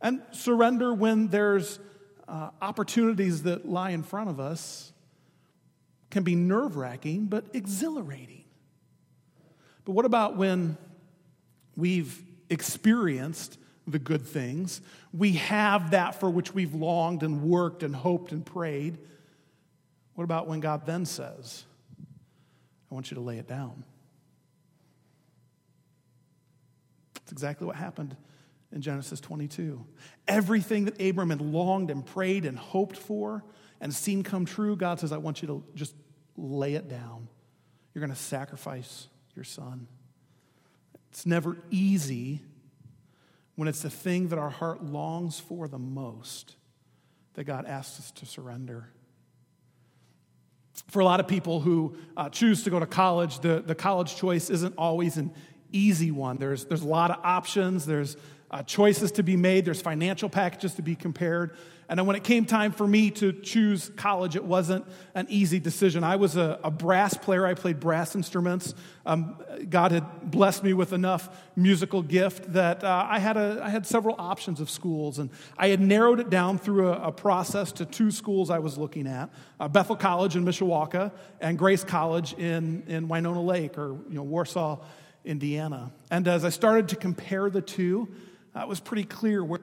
And 0.00 0.22
surrender 0.32 0.92
when 0.92 1.28
there's 1.28 1.78
uh, 2.26 2.50
opportunities 2.60 3.44
that 3.44 3.68
lie 3.68 3.90
in 3.90 4.02
front 4.02 4.30
of 4.30 4.40
us 4.40 4.92
can 6.10 6.22
be 6.22 6.34
nerve 6.34 6.76
wracking, 6.76 7.26
but 7.26 7.44
exhilarating. 7.52 8.44
But 9.84 9.92
what 9.92 10.04
about 10.04 10.36
when 10.36 10.76
we've 11.76 12.22
experienced 12.50 13.58
the 13.86 13.98
good 13.98 14.26
things? 14.26 14.80
We 15.12 15.32
have 15.32 15.92
that 15.92 16.20
for 16.20 16.30
which 16.30 16.54
we've 16.54 16.74
longed 16.74 17.22
and 17.22 17.42
worked 17.42 17.82
and 17.82 17.94
hoped 17.94 18.32
and 18.32 18.44
prayed. 18.44 18.98
What 20.14 20.24
about 20.24 20.46
when 20.46 20.60
God 20.60 20.86
then 20.86 21.04
says, 21.04 21.64
I 22.90 22.94
want 22.94 23.10
you 23.10 23.14
to 23.16 23.20
lay 23.20 23.38
it 23.38 23.48
down? 23.48 23.84
That's 27.32 27.40
exactly 27.40 27.66
what 27.66 27.76
happened 27.76 28.14
in 28.72 28.82
Genesis 28.82 29.18
22. 29.18 29.82
Everything 30.28 30.84
that 30.84 31.00
Abram 31.00 31.30
had 31.30 31.40
longed 31.40 31.90
and 31.90 32.04
prayed 32.04 32.44
and 32.44 32.58
hoped 32.58 32.98
for 32.98 33.42
and 33.80 33.94
seen 33.94 34.22
come 34.22 34.44
true, 34.44 34.76
God 34.76 35.00
says, 35.00 35.12
I 35.12 35.16
want 35.16 35.40
you 35.40 35.48
to 35.48 35.64
just 35.74 35.94
lay 36.36 36.74
it 36.74 36.90
down. 36.90 37.28
You're 37.94 38.00
going 38.00 38.14
to 38.14 38.22
sacrifice 38.22 39.08
your 39.34 39.46
son. 39.46 39.86
It's 41.10 41.24
never 41.24 41.56
easy 41.70 42.42
when 43.54 43.66
it's 43.66 43.80
the 43.80 43.90
thing 43.90 44.28
that 44.28 44.38
our 44.38 44.50
heart 44.50 44.84
longs 44.84 45.40
for 45.40 45.68
the 45.68 45.78
most 45.78 46.56
that 47.32 47.44
God 47.44 47.64
asks 47.64 47.98
us 47.98 48.10
to 48.10 48.26
surrender. 48.26 48.88
For 50.88 51.00
a 51.00 51.04
lot 51.06 51.18
of 51.18 51.28
people 51.28 51.60
who 51.60 51.96
uh, 52.14 52.28
choose 52.28 52.62
to 52.64 52.70
go 52.70 52.78
to 52.78 52.86
college, 52.86 53.40
the, 53.40 53.62
the 53.64 53.74
college 53.74 54.16
choice 54.16 54.50
isn't 54.50 54.74
always 54.76 55.16
an 55.16 55.32
easy 55.72 56.10
one. 56.10 56.38
There's, 56.38 56.64
there's 56.64 56.82
a 56.82 56.88
lot 56.88 57.10
of 57.10 57.18
options, 57.24 57.86
there's 57.86 58.16
uh, 58.50 58.62
choices 58.62 59.12
to 59.12 59.22
be 59.22 59.36
made, 59.36 59.64
there's 59.64 59.80
financial 59.80 60.28
packages 60.28 60.74
to 60.74 60.82
be 60.82 60.94
compared. 60.94 61.56
And 61.88 61.98
then 61.98 62.06
when 62.06 62.16
it 62.16 62.24
came 62.24 62.46
time 62.46 62.72
for 62.72 62.86
me 62.86 63.10
to 63.12 63.32
choose 63.32 63.90
college, 63.96 64.34
it 64.34 64.44
wasn't 64.44 64.86
an 65.14 65.26
easy 65.28 65.58
decision. 65.58 66.04
I 66.04 66.16
was 66.16 66.36
a, 66.36 66.58
a 66.64 66.70
brass 66.70 67.12
player, 67.14 67.44
I 67.44 67.52
played 67.52 67.80
brass 67.80 68.14
instruments. 68.14 68.74
Um, 69.04 69.36
God 69.68 69.92
had 69.92 70.30
blessed 70.30 70.64
me 70.64 70.72
with 70.72 70.94
enough 70.94 71.28
musical 71.54 72.00
gift 72.00 72.52
that 72.52 72.82
uh, 72.82 73.06
I, 73.10 73.18
had 73.18 73.36
a, 73.36 73.60
I 73.62 73.68
had 73.68 73.86
several 73.86 74.14
options 74.18 74.58
of 74.58 74.70
schools. 74.70 75.18
And 75.18 75.28
I 75.58 75.68
had 75.68 75.80
narrowed 75.80 76.20
it 76.20 76.30
down 76.30 76.56
through 76.56 76.88
a, 76.88 77.08
a 77.08 77.12
process 77.12 77.72
to 77.72 77.84
two 77.84 78.10
schools 78.10 78.48
I 78.48 78.60
was 78.60 78.78
looking 78.78 79.06
at 79.06 79.28
uh, 79.60 79.68
Bethel 79.68 79.96
College 79.96 80.34
in 80.34 80.46
Mishawaka 80.46 81.12
and 81.40 81.58
Grace 81.58 81.84
College 81.84 82.32
in, 82.34 82.84
in 82.86 83.06
Winona 83.06 83.42
Lake 83.42 83.76
or 83.76 83.98
you 84.08 84.14
know, 84.14 84.22
Warsaw, 84.22 84.78
Indiana. 85.24 85.92
And 86.10 86.26
as 86.28 86.44
I 86.44 86.50
started 86.50 86.88
to 86.88 86.96
compare 86.96 87.50
the 87.50 87.62
two, 87.62 88.08
it 88.54 88.68
was 88.68 88.80
pretty 88.80 89.04
clear 89.04 89.44
where 89.44 89.60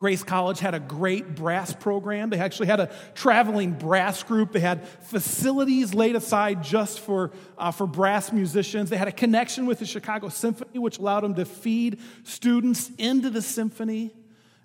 Grace 0.00 0.22
College 0.22 0.60
had 0.60 0.74
a 0.74 0.80
great 0.80 1.34
brass 1.34 1.72
program. 1.72 2.30
They 2.30 2.38
actually 2.38 2.68
had 2.68 2.78
a 2.78 2.90
traveling 3.14 3.72
brass 3.72 4.22
group. 4.22 4.52
They 4.52 4.60
had 4.60 4.86
facilities 4.86 5.92
laid 5.92 6.14
aside 6.14 6.62
just 6.62 7.00
for, 7.00 7.32
uh, 7.56 7.72
for 7.72 7.84
brass 7.88 8.32
musicians. 8.32 8.90
They 8.90 8.96
had 8.96 9.08
a 9.08 9.12
connection 9.12 9.66
with 9.66 9.80
the 9.80 9.86
Chicago 9.86 10.28
Symphony, 10.28 10.78
which 10.78 10.98
allowed 10.98 11.22
them 11.24 11.34
to 11.34 11.44
feed 11.44 11.98
students 12.22 12.92
into 12.96 13.28
the 13.28 13.42
symphony. 13.42 14.14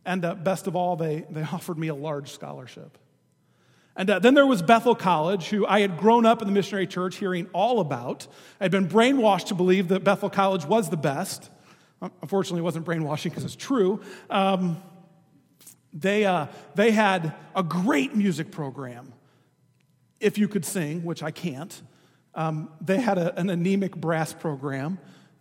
And 0.05 0.23
uh, 0.23 0.35
best 0.35 0.67
of 0.67 0.75
all, 0.75 0.95
they, 0.95 1.25
they 1.31 1.41
offered 1.51 1.79
me 1.79 1.87
a 1.87 1.95
large 1.95 2.31
scholarship. 2.31 2.99
And 3.95 4.09
uh, 4.09 4.19
then 4.19 4.33
there 4.33 4.47
was 4.47 4.61
Bethel 4.61 4.95
College, 4.95 5.49
who 5.49 5.67
I 5.67 5.81
had 5.81 5.97
grown 5.97 6.25
up 6.25 6.41
in 6.41 6.47
the 6.47 6.53
missionary 6.53 6.87
church 6.87 7.17
hearing 7.17 7.47
all 7.53 7.79
about. 7.79 8.27
I'd 8.59 8.71
been 8.71 8.87
brainwashed 8.87 9.47
to 9.47 9.55
believe 9.55 9.89
that 9.89 10.03
Bethel 10.03 10.29
College 10.29 10.65
was 10.65 10.89
the 10.89 10.97
best. 10.97 11.49
Unfortunately, 12.21 12.59
it 12.59 12.63
wasn't 12.63 12.85
brainwashing 12.85 13.29
because 13.29 13.45
it's 13.45 13.55
true. 13.55 14.01
Um, 14.29 14.81
they, 15.93 16.25
uh, 16.25 16.47
they 16.73 16.91
had 16.91 17.33
a 17.55 17.61
great 17.61 18.15
music 18.15 18.49
program. 18.51 19.13
If 20.19 20.37
you 20.39 20.47
could 20.47 20.65
sing, 20.65 21.03
which 21.03 21.21
I 21.21 21.29
can't, 21.29 21.79
um, 22.33 22.69
they 22.81 22.99
had 22.99 23.19
a, 23.19 23.39
an 23.39 23.49
anemic 23.51 23.95
brass 23.95 24.33
program. 24.33 24.97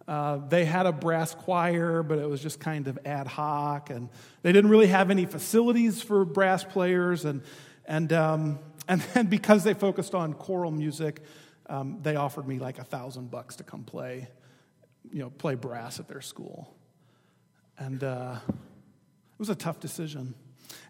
Uh, 0.06 0.40
they 0.48 0.66
had 0.66 0.84
a 0.84 0.92
brass 0.92 1.34
choir, 1.34 2.02
but 2.02 2.18
it 2.18 2.28
was 2.28 2.42
just 2.42 2.60
kind 2.60 2.86
of 2.86 2.98
ad 3.06 3.26
hoc, 3.26 3.88
and 3.88 4.10
they 4.42 4.52
didn't 4.52 4.70
really 4.70 4.88
have 4.88 5.10
any 5.10 5.24
facilities 5.24 6.02
for 6.02 6.24
brass 6.26 6.64
players. 6.64 7.24
And, 7.24 7.42
and, 7.86 8.12
um, 8.12 8.58
and 8.88 9.00
then 9.14 9.26
because 9.26 9.64
they 9.64 9.74
focused 9.74 10.14
on 10.14 10.34
choral 10.34 10.70
music, 10.70 11.20
um, 11.66 11.98
they 12.02 12.16
offered 12.16 12.46
me 12.46 12.58
like 12.58 12.78
a 12.78 12.84
thousand 12.84 13.30
bucks 13.30 13.56
to 13.56 13.64
come 13.64 13.84
play 13.84 14.28
you 15.10 15.20
know, 15.20 15.30
play 15.30 15.54
brass 15.54 15.98
at 15.98 16.08
their 16.08 16.20
school. 16.20 16.74
And 17.78 18.02
uh, 18.04 18.36
it 18.48 19.38
was 19.38 19.48
a 19.48 19.54
tough 19.54 19.80
decision. 19.80 20.34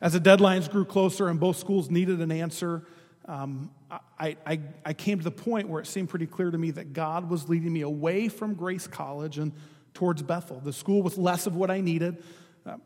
As 0.00 0.12
the 0.12 0.20
deadlines 0.20 0.70
grew 0.70 0.84
closer 0.84 1.28
and 1.28 1.40
both 1.40 1.56
schools 1.56 1.90
needed 1.90 2.20
an 2.20 2.30
answer, 2.30 2.87
um, 3.26 3.70
I, 4.18 4.37
I, 4.46 4.61
I 4.84 4.92
came 4.94 5.18
to 5.18 5.25
the 5.25 5.30
point 5.30 5.68
where 5.68 5.80
it 5.80 5.87
seemed 5.87 6.08
pretty 6.08 6.26
clear 6.26 6.50
to 6.50 6.58
me 6.58 6.70
that 6.72 6.92
God 6.92 7.30
was 7.30 7.49
leading 7.49 7.72
me 7.72 7.82
away 7.82 8.28
from 8.28 8.54
Grace 8.54 8.87
College 8.87 9.38
and 9.38 9.52
towards 9.94 10.22
Bethel, 10.22 10.61
the 10.61 10.72
school 10.72 11.02
with 11.02 11.18
less 11.18 11.46
of 11.46 11.54
what 11.54 11.70
I 11.70 11.80
needed, 11.80 12.22
uh, 12.66 12.76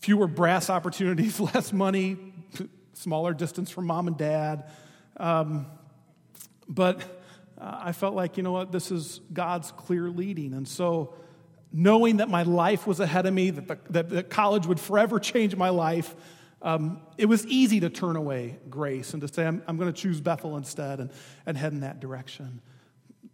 fewer 0.00 0.26
brass 0.26 0.68
opportunities, 0.68 1.40
less 1.54 1.72
money, 1.72 2.16
smaller 2.98 3.32
distance 3.32 3.70
from 3.70 3.86
mom 3.86 4.08
and 4.08 4.16
dad. 4.16 4.70
Um, 5.16 5.66
but 6.68 7.00
uh, 7.58 7.80
I 7.84 7.92
felt 7.92 8.14
like, 8.14 8.36
you 8.36 8.42
know 8.42 8.52
what, 8.52 8.72
this 8.72 8.90
is 8.90 9.20
God's 9.32 9.72
clear 9.72 10.10
leading. 10.10 10.52
And 10.52 10.66
so, 10.66 11.14
knowing 11.72 12.18
that 12.18 12.28
my 12.28 12.42
life 12.42 12.86
was 12.86 12.98
ahead 12.98 13.26
of 13.26 13.34
me, 13.34 13.50
that, 13.50 13.68
the, 13.68 13.78
that, 13.90 14.08
that 14.10 14.30
college 14.30 14.66
would 14.66 14.80
forever 14.80 15.18
change 15.18 15.54
my 15.54 15.68
life, 15.68 16.14
um, 16.62 17.00
it 17.16 17.26
was 17.26 17.46
easy 17.46 17.80
to 17.80 17.90
turn 17.90 18.16
away 18.16 18.58
grace 18.68 19.12
and 19.12 19.20
to 19.22 19.28
say, 19.28 19.46
I'm, 19.46 19.62
I'm 19.66 19.76
going 19.76 19.92
to 19.92 19.98
choose 19.98 20.20
Bethel 20.20 20.56
instead 20.56 20.98
and, 20.98 21.10
and 21.46 21.56
head 21.56 21.72
in 21.72 21.80
that 21.80 22.00
direction. 22.00 22.60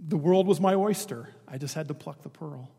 The 0.00 0.16
world 0.16 0.46
was 0.46 0.60
my 0.60 0.74
oyster. 0.74 1.28
I 1.48 1.58
just 1.58 1.74
had 1.74 1.88
to 1.88 1.94
pluck 1.94 2.22
the 2.22 2.28
pearl. 2.28 2.70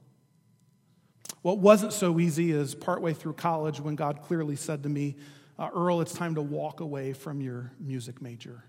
What 1.41 1.59
wasn't 1.59 1.93
so 1.93 2.19
easy 2.19 2.51
is 2.51 2.75
partway 2.75 3.13
through 3.13 3.33
college 3.33 3.79
when 3.79 3.95
God 3.95 4.21
clearly 4.23 4.55
said 4.55 4.83
to 4.83 4.89
me, 4.89 5.15
uh, 5.57 5.69
Earl, 5.73 6.01
it's 6.01 6.13
time 6.13 6.35
to 6.35 6.41
walk 6.41 6.79
away 6.79 7.13
from 7.13 7.41
your 7.41 7.71
music 7.79 8.21
major. 8.21 8.63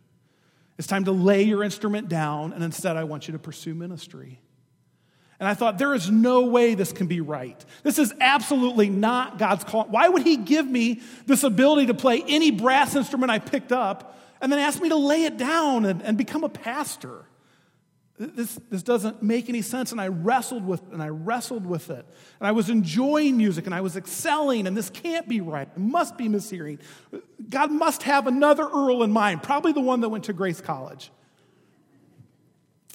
It's 0.79 0.87
time 0.87 1.05
to 1.05 1.13
lay 1.13 1.43
your 1.43 1.63
instrument 1.63 2.09
down, 2.09 2.53
and 2.53 2.63
instead, 2.63 2.97
I 2.97 3.05
want 3.05 3.29
you 3.29 3.33
to 3.33 3.39
pursue 3.39 3.75
ministry. 3.75 4.41
And 5.39 5.49
I 5.49 5.55
thought, 5.55 5.79
there 5.79 5.95
is 5.95 6.11
no 6.11 6.43
way 6.43 6.75
this 6.75 6.93
can 6.93 7.07
be 7.07 7.21
right. 7.21 7.63
This 7.83 7.99
is 7.99 8.13
absolutely 8.21 8.89
not 8.89 9.39
God's 9.39 9.65
call. 9.65 9.85
Why 9.85 10.09
would 10.09 10.23
He 10.23 10.37
give 10.37 10.67
me 10.67 11.03
this 11.27 11.45
ability 11.45 11.87
to 11.87 11.95
play 11.95 12.23
any 12.27 12.51
brass 12.51 12.95
instrument 12.95 13.31
I 13.31 13.39
picked 13.39 13.73
up 13.73 14.19
and 14.41 14.51
then 14.51 14.59
ask 14.59 14.81
me 14.81 14.89
to 14.91 14.97
lay 14.97 15.25
it 15.25 15.37
down 15.37 15.85
and, 15.85 16.03
and 16.03 16.17
become 16.17 16.45
a 16.45 16.49
pastor? 16.49 17.25
This, 18.19 18.59
this 18.71 18.83
doesn't 18.83 19.23
make 19.23 19.49
any 19.51 19.61
sense. 19.61 19.93
And 19.93 20.01
I 20.01 20.09
wrestled 20.09 20.67
with 20.67 20.81
and 20.93 21.03
I 21.03 21.09
wrestled 21.09 21.67
with 21.67 21.91
it. 21.91 22.07
And 22.41 22.47
I 22.47 22.53
was 22.53 22.71
enjoying 22.71 23.37
music 23.37 23.67
and 23.67 23.75
I 23.75 23.83
was 23.83 23.97
excelling, 23.97 24.67
and 24.67 24.77
this 24.77 24.89
can't 24.89 25.29
be 25.29 25.41
right. 25.41 25.69
It 25.69 25.79
must 25.79 26.17
be 26.17 26.29
mishearing. 26.29 26.81
God 27.51 27.71
must 27.71 28.05
have 28.05 28.27
another 28.27 28.65
Earl 28.65 29.03
in 29.03 29.11
mind, 29.11 29.43
probably 29.43 29.73
the 29.73 29.81
one 29.83 30.01
that 30.01 30.09
went 30.09 30.25
to 30.25 30.33
Grace 30.33 30.61
College. 30.61 31.11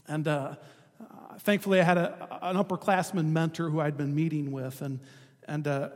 And 0.08 0.28
uh, 0.28 0.56
uh, 1.00 1.38
thankfully, 1.40 1.80
I 1.80 1.84
had 1.84 1.98
a, 1.98 2.40
an 2.42 2.58
upperclassman 2.58 3.28
mentor 3.28 3.70
who 3.70 3.80
I'd 3.80 3.98
been 3.98 4.16
meeting 4.16 4.52
with, 4.52 4.82
and, 4.82 5.00
and 5.48 5.68
uh, 5.68 5.90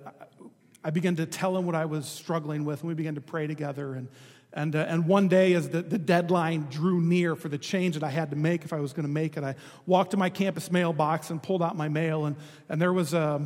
I 0.83 0.91
began 0.91 1.15
to 1.15 1.25
tell 1.25 1.57
him 1.57 1.65
what 1.65 1.75
I 1.75 1.85
was 1.85 2.05
struggling 2.05 2.63
with, 2.63 2.81
and 2.81 2.87
we 2.87 2.93
began 2.93 3.15
to 3.15 3.21
pray 3.21 3.47
together. 3.47 3.95
And, 3.95 4.07
And, 4.55 4.73
uh, 4.73 4.85
and 4.87 5.05
one 5.05 5.27
day, 5.27 5.53
as 5.53 5.67
the, 5.67 5.81
the 5.81 5.97
deadline 5.97 6.67
drew 6.71 7.01
near 7.01 7.35
for 7.35 7.49
the 7.49 7.57
change 7.57 7.95
that 7.95 8.03
I 8.03 8.09
had 8.09 8.29
to 8.29 8.37
make 8.37 8.63
if 8.63 8.71
I 8.71 8.79
was 8.79 8.93
going 8.93 9.05
to 9.05 9.11
make 9.11 9.35
it, 9.35 9.43
I 9.43 9.55
walked 9.85 10.11
to 10.11 10.17
my 10.17 10.29
campus 10.29 10.71
mailbox 10.71 11.29
and 11.29 11.43
pulled 11.43 11.61
out 11.61 11.75
my 11.75 11.89
mail, 11.89 12.25
and, 12.25 12.37
and 12.69 12.81
there 12.81 12.93
was 12.93 13.13
a, 13.13 13.41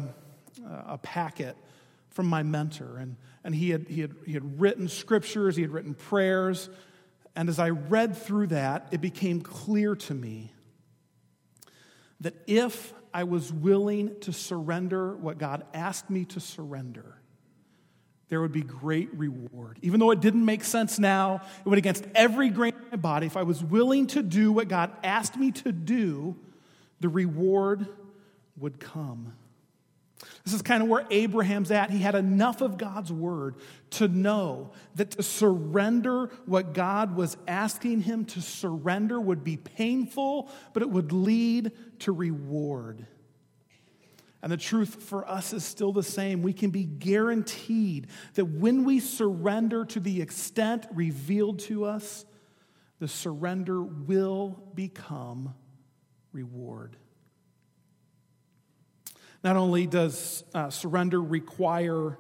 a 0.88 1.00
packet 1.00 1.58
from 2.10 2.28
my 2.28 2.44
mentor. 2.44 2.98
And, 2.98 3.16
and 3.44 3.56
he, 3.56 3.72
had, 3.72 3.88
he, 3.88 4.02
had, 4.02 4.16
he 4.24 4.34
had 4.34 4.62
written 4.62 4.88
scriptures, 4.88 5.56
he 5.56 5.64
had 5.64 5.72
written 5.72 5.96
prayers. 5.96 6.70
And 7.36 7.50
as 7.50 7.58
I 7.58 7.70
read 7.70 8.16
through 8.16 8.48
that, 8.48 8.90
it 8.92 9.02
became 9.02 9.42
clear 9.42 9.96
to 9.96 10.14
me 10.14 10.54
that 12.22 12.36
if 12.46 12.94
I 13.14 13.24
was 13.24 13.52
willing 13.52 14.20
to 14.22 14.32
surrender 14.32 15.16
what 15.16 15.40
God 15.40 15.66
asked 15.74 16.12
me 16.12 16.26
to 16.26 16.40
surrender, 16.40 17.19
there 18.30 18.42
would 18.42 18.52
be 18.52 18.62
great 18.62 19.10
reward. 19.14 19.78
Even 19.82 20.00
though 20.00 20.12
it 20.12 20.22
didn't 20.22 20.46
make 20.46 20.64
sense 20.64 21.00
now, 21.00 21.42
it 21.66 21.68
went 21.68 21.80
against 21.80 22.06
every 22.16 22.50
grain 22.50 22.74
of 22.76 22.92
my 22.92 22.98
body. 22.98 23.26
If 23.26 23.36
I 23.36 23.44
was 23.44 23.64
willing 23.64 24.08
to 24.08 24.24
do 24.24 24.52
what 24.52 24.68
God 24.68 24.92
asked 25.04 25.36
me 25.36 25.52
to 25.52 25.72
do, 25.72 26.36
the 27.00 27.10
reward 27.10 27.88
would 28.58 28.80
come. 28.80 29.34
This 30.44 30.54
is 30.54 30.62
kind 30.62 30.84
of 30.84 30.90
where 30.90 31.06
Abraham's 31.10 31.72
at. 31.72 31.92
He 31.92 32.00
had 32.00 32.16
enough 32.16 32.62
of 32.62 32.78
God's 32.78 33.12
word 33.12 33.56
to 33.92 34.08
know 34.08 34.72
that 34.96 35.12
to 35.12 35.24
surrender 35.24 36.30
what 36.46 36.74
God 36.74 37.16
was 37.16 37.38
asking 37.48 38.02
him 38.02 38.26
to 38.26 38.42
surrender 38.42 39.20
would 39.20 39.44
be 39.44 39.58
painful, 39.58 40.50
but 40.74 40.84
it 40.84 40.90
would 40.90 41.12
lead 41.12 41.72
to 42.00 42.12
reward. 42.12 43.08
And 44.42 44.52
the 44.52 44.58
truth 44.58 45.04
for 45.04 45.28
us 45.28 45.52
is 45.52 45.66
still 45.66 45.92
the 45.92 46.04
same. 46.04 46.42
We 46.42 46.54
can 46.54 46.70
be 46.70 46.86
guaranteed 46.86 48.08
that 48.36 48.46
when 48.46 48.86
we 48.86 49.00
surrender 49.00 49.84
to 49.86 50.00
the 50.00 50.22
extent 50.22 50.86
revealed 50.94 51.60
to 51.60 51.86
us, 51.86 52.26
the 53.00 53.08
surrender 53.08 53.82
will 53.82 54.62
become 54.76 55.56
reward. 56.32 56.96
Not 59.44 59.56
only 59.56 59.88
does 59.88 60.44
uh, 60.54 60.70
surrender 60.70 61.22
require 61.22 62.18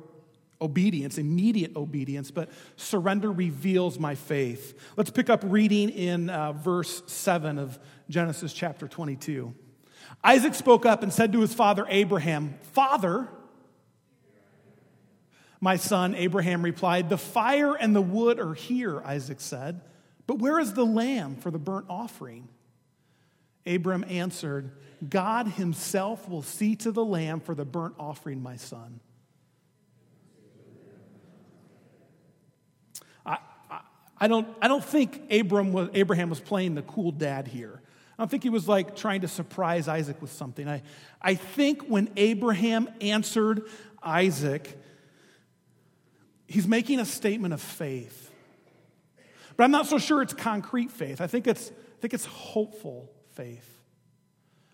obedience, 0.61 1.17
immediate 1.17 1.75
obedience, 1.75 2.31
but 2.31 2.49
surrender 2.75 3.31
reveals 3.31 3.97
my 3.97 4.15
faith. 4.15 4.77
Let's 4.97 5.09
pick 5.09 5.29
up 5.29 5.41
reading 5.45 5.89
in 5.89 6.29
uh, 6.29 6.53
verse 6.53 7.01
7 7.07 7.57
of 7.57 7.79
Genesis 8.09 8.51
chapter 8.51 8.87
22. 8.87 9.53
Isaac 10.23 10.53
spoke 10.53 10.85
up 10.85 11.03
and 11.03 11.13
said 11.13 11.33
to 11.33 11.41
his 11.41 11.53
father 11.53 11.85
Abraham, 11.89 12.55
Father, 12.73 13.27
my 15.61 15.75
son, 15.75 16.15
Abraham 16.15 16.63
replied, 16.63 17.09
The 17.09 17.17
fire 17.17 17.73
and 17.75 17.95
the 17.95 18.01
wood 18.01 18.39
are 18.39 18.53
here, 18.53 19.01
Isaac 19.01 19.41
said, 19.41 19.81
but 20.29 20.37
where 20.37 20.59
is 20.59 20.73
the 20.73 20.85
lamb 20.85 21.37
for 21.37 21.49
the 21.49 21.57
burnt 21.57 21.87
offering? 21.89 22.47
Abram 23.65 24.05
answered, 24.07 24.71
God 25.09 25.47
himself 25.47 26.29
will 26.29 26.43
see 26.43 26.75
to 26.75 26.91
the 26.91 27.03
lamb 27.03 27.39
for 27.39 27.55
the 27.55 27.65
burnt 27.65 27.95
offering, 27.97 28.43
my 28.43 28.55
son. 28.55 28.99
I, 33.25 33.39
I, 33.71 33.79
I 34.19 34.27
don't, 34.27 34.47
I 34.61 34.67
don't 34.67 34.83
think 34.83 35.31
Abram 35.31 35.73
was, 35.73 35.89
Abraham 35.95 36.29
was 36.29 36.39
playing 36.39 36.75
the 36.75 36.83
cool 36.83 37.11
dad 37.11 37.47
here. 37.47 37.81
I 38.19 38.21
don't 38.21 38.29
think 38.29 38.43
he 38.43 38.49
was 38.49 38.67
like 38.67 38.97
trying 38.97 39.21
to 39.21 39.29
surprise 39.29 39.87
Isaac 39.87 40.21
with 40.21 40.33
something. 40.33 40.67
I, 40.67 40.81
I 41.21 41.35
think 41.35 41.83
when 41.83 42.09
Abraham 42.17 42.89
answered 42.99 43.61
Isaac, 44.03 44.77
he's 46.45 46.67
making 46.67 46.99
a 46.99 47.05
statement 47.05 47.53
of 47.53 47.61
faith. 47.61 48.29
But 49.55 49.63
I'm 49.63 49.71
not 49.71 49.85
so 49.85 49.97
sure 49.97 50.21
it's 50.21 50.33
concrete 50.33 50.91
faith. 50.91 51.21
I 51.21 51.27
think 51.27 51.47
it's, 51.47 51.69
I 51.69 52.01
think 52.01 52.13
it's 52.13 52.25
hopeful 52.25 53.09
faith. 53.35 53.79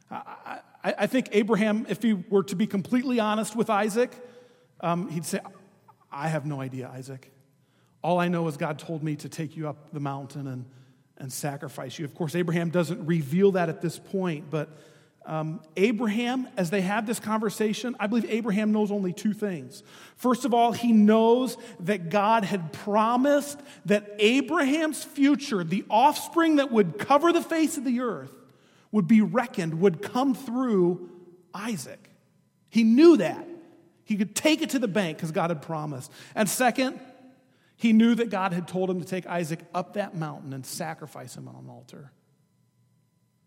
I, 0.09 0.59
I, 0.83 0.93
I 0.97 1.05
think 1.05 1.29
Abraham, 1.31 1.85
if 1.87 2.01
he 2.01 2.13
were 2.13 2.41
to 2.45 2.55
be 2.55 2.65
completely 2.65 3.19
honest 3.19 3.55
with 3.55 3.69
Isaac, 3.69 4.11
um, 4.81 5.07
he'd 5.09 5.23
say, 5.23 5.39
I 6.11 6.29
have 6.29 6.47
no 6.47 6.61
idea, 6.61 6.89
Isaac. 6.91 7.31
All 8.01 8.19
I 8.19 8.27
know 8.27 8.47
is 8.47 8.57
God 8.57 8.79
told 8.79 9.03
me 9.03 9.15
to 9.17 9.29
take 9.29 9.55
you 9.55 9.69
up 9.69 9.93
the 9.93 9.99
mountain 9.99 10.47
and 10.47 10.65
and 11.17 11.31
sacrifice 11.31 11.97
you. 11.97 12.05
Of 12.05 12.15
course, 12.15 12.35
Abraham 12.35 12.69
doesn't 12.69 13.05
reveal 13.05 13.53
that 13.53 13.69
at 13.69 13.81
this 13.81 13.97
point, 13.97 14.49
but 14.49 14.69
um, 15.25 15.61
Abraham, 15.75 16.47
as 16.55 16.69
they 16.69 16.81
have 16.81 17.07
this 17.07 17.19
conversation, 17.19 17.95
I 17.99 18.05
believe 18.05 18.25
Abraham 18.29 18.71
knows 18.71 18.91
only 18.91 19.11
two 19.11 19.33
things. 19.33 19.81
First 20.17 20.45
of 20.45 20.53
all, 20.53 20.71
he 20.71 20.91
knows 20.91 21.57
that 21.79 22.09
God 22.09 22.43
had 22.43 22.71
promised 22.71 23.59
that 23.85 24.15
Abraham's 24.19 25.03
future, 25.03 25.63
the 25.63 25.83
offspring 25.89 26.57
that 26.57 26.71
would 26.71 26.99
cover 26.99 27.33
the 27.33 27.41
face 27.41 27.77
of 27.77 27.85
the 27.85 28.01
earth, 28.01 28.31
would 28.91 29.07
be 29.07 29.21
reckoned, 29.21 29.81
would 29.81 30.01
come 30.01 30.35
through 30.35 31.09
Isaac. 31.53 32.09
He 32.69 32.83
knew 32.83 33.17
that. 33.17 33.47
He 34.03 34.17
could 34.17 34.35
take 34.35 34.61
it 34.61 34.69
to 34.71 34.79
the 34.79 34.87
bank 34.87 35.17
because 35.17 35.31
God 35.31 35.49
had 35.49 35.63
promised. 35.63 36.11
And 36.35 36.47
second, 36.47 36.99
he 37.77 37.93
knew 37.93 38.15
that 38.15 38.29
God 38.29 38.53
had 38.53 38.67
told 38.67 38.89
him 38.89 38.99
to 38.99 39.05
take 39.05 39.27
Isaac 39.27 39.59
up 39.73 39.93
that 39.93 40.15
mountain 40.15 40.53
and 40.53 40.65
sacrifice 40.65 41.35
him 41.35 41.47
on 41.47 41.55
an 41.55 41.69
altar. 41.69 42.11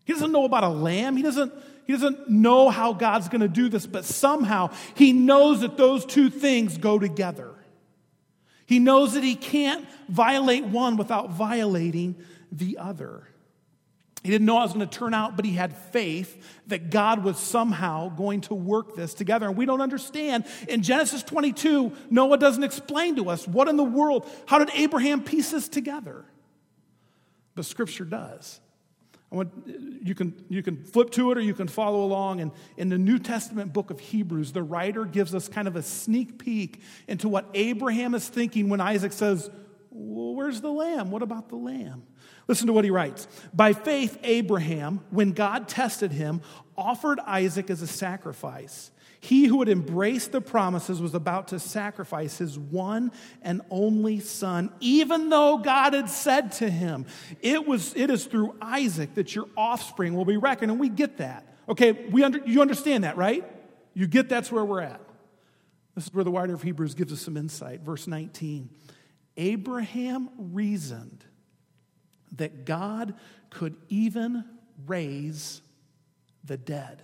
He 0.05 0.13
doesn't 0.13 0.31
know 0.31 0.45
about 0.45 0.63
a 0.63 0.69
lamb. 0.69 1.17
He 1.17 1.23
doesn't, 1.23 1.53
he 1.85 1.93
doesn't 1.93 2.29
know 2.29 2.69
how 2.69 2.93
God's 2.93 3.29
going 3.29 3.41
to 3.41 3.47
do 3.47 3.69
this, 3.69 3.85
but 3.85 4.05
somehow 4.05 4.71
he 4.95 5.13
knows 5.13 5.61
that 5.61 5.77
those 5.77 6.05
two 6.05 6.29
things 6.29 6.77
go 6.77 6.97
together. 6.97 7.53
He 8.65 8.79
knows 8.79 9.13
that 9.13 9.23
he 9.23 9.35
can't 9.35 9.87
violate 10.07 10.65
one 10.65 10.97
without 10.97 11.31
violating 11.31 12.15
the 12.51 12.77
other. 12.77 13.27
He 14.23 14.29
didn't 14.29 14.45
know 14.45 14.55
how 14.55 14.61
it 14.61 14.63
was 14.63 14.73
going 14.73 14.87
to 14.87 14.97
turn 14.97 15.13
out, 15.13 15.37
but 15.37 15.45
he 15.45 15.53
had 15.53 15.75
faith 15.75 16.43
that 16.67 16.89
God 16.89 17.23
was 17.23 17.39
somehow 17.39 18.09
going 18.09 18.41
to 18.41 18.53
work 18.53 18.95
this 18.95 19.13
together. 19.13 19.45
And 19.47 19.55
we 19.55 19.65
don't 19.65 19.81
understand. 19.81 20.45
In 20.67 20.81
Genesis 20.81 21.23
22, 21.23 21.93
Noah 22.09 22.37
doesn't 22.37 22.63
explain 22.63 23.15
to 23.15 23.29
us 23.29 23.47
what 23.47 23.69
in 23.69 23.77
the 23.77 23.83
world, 23.83 24.29
how 24.45 24.59
did 24.59 24.69
Abraham 24.75 25.23
piece 25.23 25.51
this 25.51 25.69
together? 25.69 26.25
But 27.55 27.65
Scripture 27.65 28.03
does. 28.03 28.59
I 29.31 29.35
want, 29.35 29.51
you, 30.03 30.15
can, 30.15 30.33
you 30.49 30.63
can 30.63 30.83
flip 30.83 31.11
to 31.11 31.31
it 31.31 31.37
or 31.37 31.41
you 31.41 31.53
can 31.53 31.67
follow 31.67 32.03
along. 32.03 32.41
And 32.41 32.51
in 32.77 32.89
the 32.89 32.97
New 32.97 33.19
Testament 33.19 33.71
book 33.71 33.91
of 33.91 33.99
Hebrews, 33.99 34.51
the 34.51 34.63
writer 34.63 35.05
gives 35.05 35.35
us 35.35 35.47
kind 35.47 35.67
of 35.67 35.75
a 35.75 35.83
sneak 35.83 36.39
peek 36.39 36.81
into 37.07 37.29
what 37.29 37.45
Abraham 37.53 38.15
is 38.15 38.27
thinking 38.27 38.69
when 38.69 38.81
Isaac 38.81 39.13
says, 39.13 39.49
Well, 39.91 40.33
where's 40.33 40.61
the 40.61 40.71
lamb? 40.71 41.11
What 41.11 41.21
about 41.21 41.49
the 41.49 41.57
lamb? 41.57 42.03
Listen 42.49 42.65
to 42.65 42.73
what 42.73 42.83
he 42.83 42.89
writes. 42.89 43.27
By 43.53 43.73
faith, 43.73 44.17
Abraham, 44.23 45.01
when 45.11 45.33
God 45.33 45.67
tested 45.67 46.11
him, 46.11 46.41
offered 46.75 47.19
Isaac 47.19 47.69
as 47.69 47.83
a 47.83 47.87
sacrifice. 47.87 48.89
He 49.19 49.45
who 49.45 49.59
had 49.59 49.69
embraced 49.69 50.31
the 50.31 50.41
promises 50.41 50.99
was 50.99 51.13
about 51.13 51.49
to 51.49 51.59
sacrifice 51.59 52.39
his 52.39 52.57
one 52.57 53.11
and 53.43 53.61
only 53.69 54.19
son, 54.19 54.71
even 54.79 55.29
though 55.29 55.59
God 55.59 55.93
had 55.93 56.09
said 56.09 56.53
to 56.53 56.71
him, 56.71 57.05
It, 57.41 57.67
was, 57.67 57.93
it 57.95 58.09
is 58.09 58.25
through 58.25 58.55
Isaac 58.59 59.13
that 59.13 59.35
your 59.35 59.45
offspring 59.55 60.15
will 60.15 60.25
be 60.25 60.37
reckoned. 60.37 60.71
And 60.71 60.79
we 60.79 60.89
get 60.89 61.17
that. 61.17 61.45
Okay, 61.69 61.91
we 61.91 62.23
under, 62.23 62.39
you 62.47 62.61
understand 62.61 63.03
that, 63.03 63.15
right? 63.15 63.45
You 63.93 64.07
get 64.07 64.27
that's 64.27 64.51
where 64.51 64.65
we're 64.65 64.81
at. 64.81 65.01
This 65.93 66.07
is 66.07 66.13
where 66.15 66.23
the 66.23 66.31
writer 66.31 66.55
of 66.55 66.63
Hebrews 66.63 66.95
gives 66.95 67.13
us 67.13 67.21
some 67.21 67.37
insight. 67.37 67.81
Verse 67.81 68.07
19 68.07 68.71
Abraham 69.37 70.29
reasoned 70.35 71.25
that 72.37 72.65
God 72.65 73.15
could 73.49 73.75
even 73.89 74.43
raise 74.87 75.61
the 76.43 76.57
dead. 76.57 77.01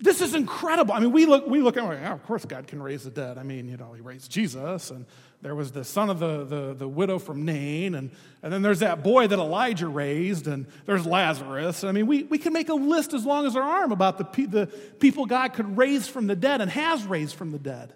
This 0.00 0.20
is 0.20 0.34
incredible. 0.34 0.92
I 0.92 0.98
mean, 0.98 1.12
we 1.12 1.24
look, 1.24 1.46
we 1.46 1.60
look 1.62 1.76
at 1.76 1.84
it, 1.84 2.00
oh, 2.04 2.12
of 2.12 2.24
course 2.24 2.44
God 2.44 2.66
can 2.66 2.82
raise 2.82 3.04
the 3.04 3.10
dead. 3.10 3.38
I 3.38 3.44
mean, 3.44 3.68
you 3.68 3.76
know, 3.76 3.92
he 3.92 4.00
raised 4.00 4.30
Jesus, 4.30 4.90
and 4.90 5.06
there 5.40 5.54
was 5.54 5.70
the 5.70 5.84
son 5.84 6.10
of 6.10 6.18
the, 6.18 6.44
the, 6.44 6.74
the 6.74 6.88
widow 6.88 7.20
from 7.20 7.44
Nain, 7.44 7.94
and, 7.94 8.10
and 8.42 8.52
then 8.52 8.60
there's 8.60 8.80
that 8.80 9.04
boy 9.04 9.28
that 9.28 9.38
Elijah 9.38 9.86
raised, 9.86 10.48
and 10.48 10.66
there's 10.84 11.06
Lazarus. 11.06 11.84
I 11.84 11.92
mean, 11.92 12.08
we, 12.08 12.24
we 12.24 12.38
can 12.38 12.52
make 12.52 12.70
a 12.70 12.74
list 12.74 13.14
as 13.14 13.24
long 13.24 13.46
as 13.46 13.54
our 13.54 13.62
arm 13.62 13.92
about 13.92 14.18
the, 14.18 14.46
the 14.46 14.66
people 14.98 15.26
God 15.26 15.52
could 15.52 15.76
raise 15.76 16.08
from 16.08 16.26
the 16.26 16.36
dead 16.36 16.60
and 16.60 16.70
has 16.72 17.04
raised 17.04 17.36
from 17.36 17.52
the 17.52 17.58
dead. 17.58 17.92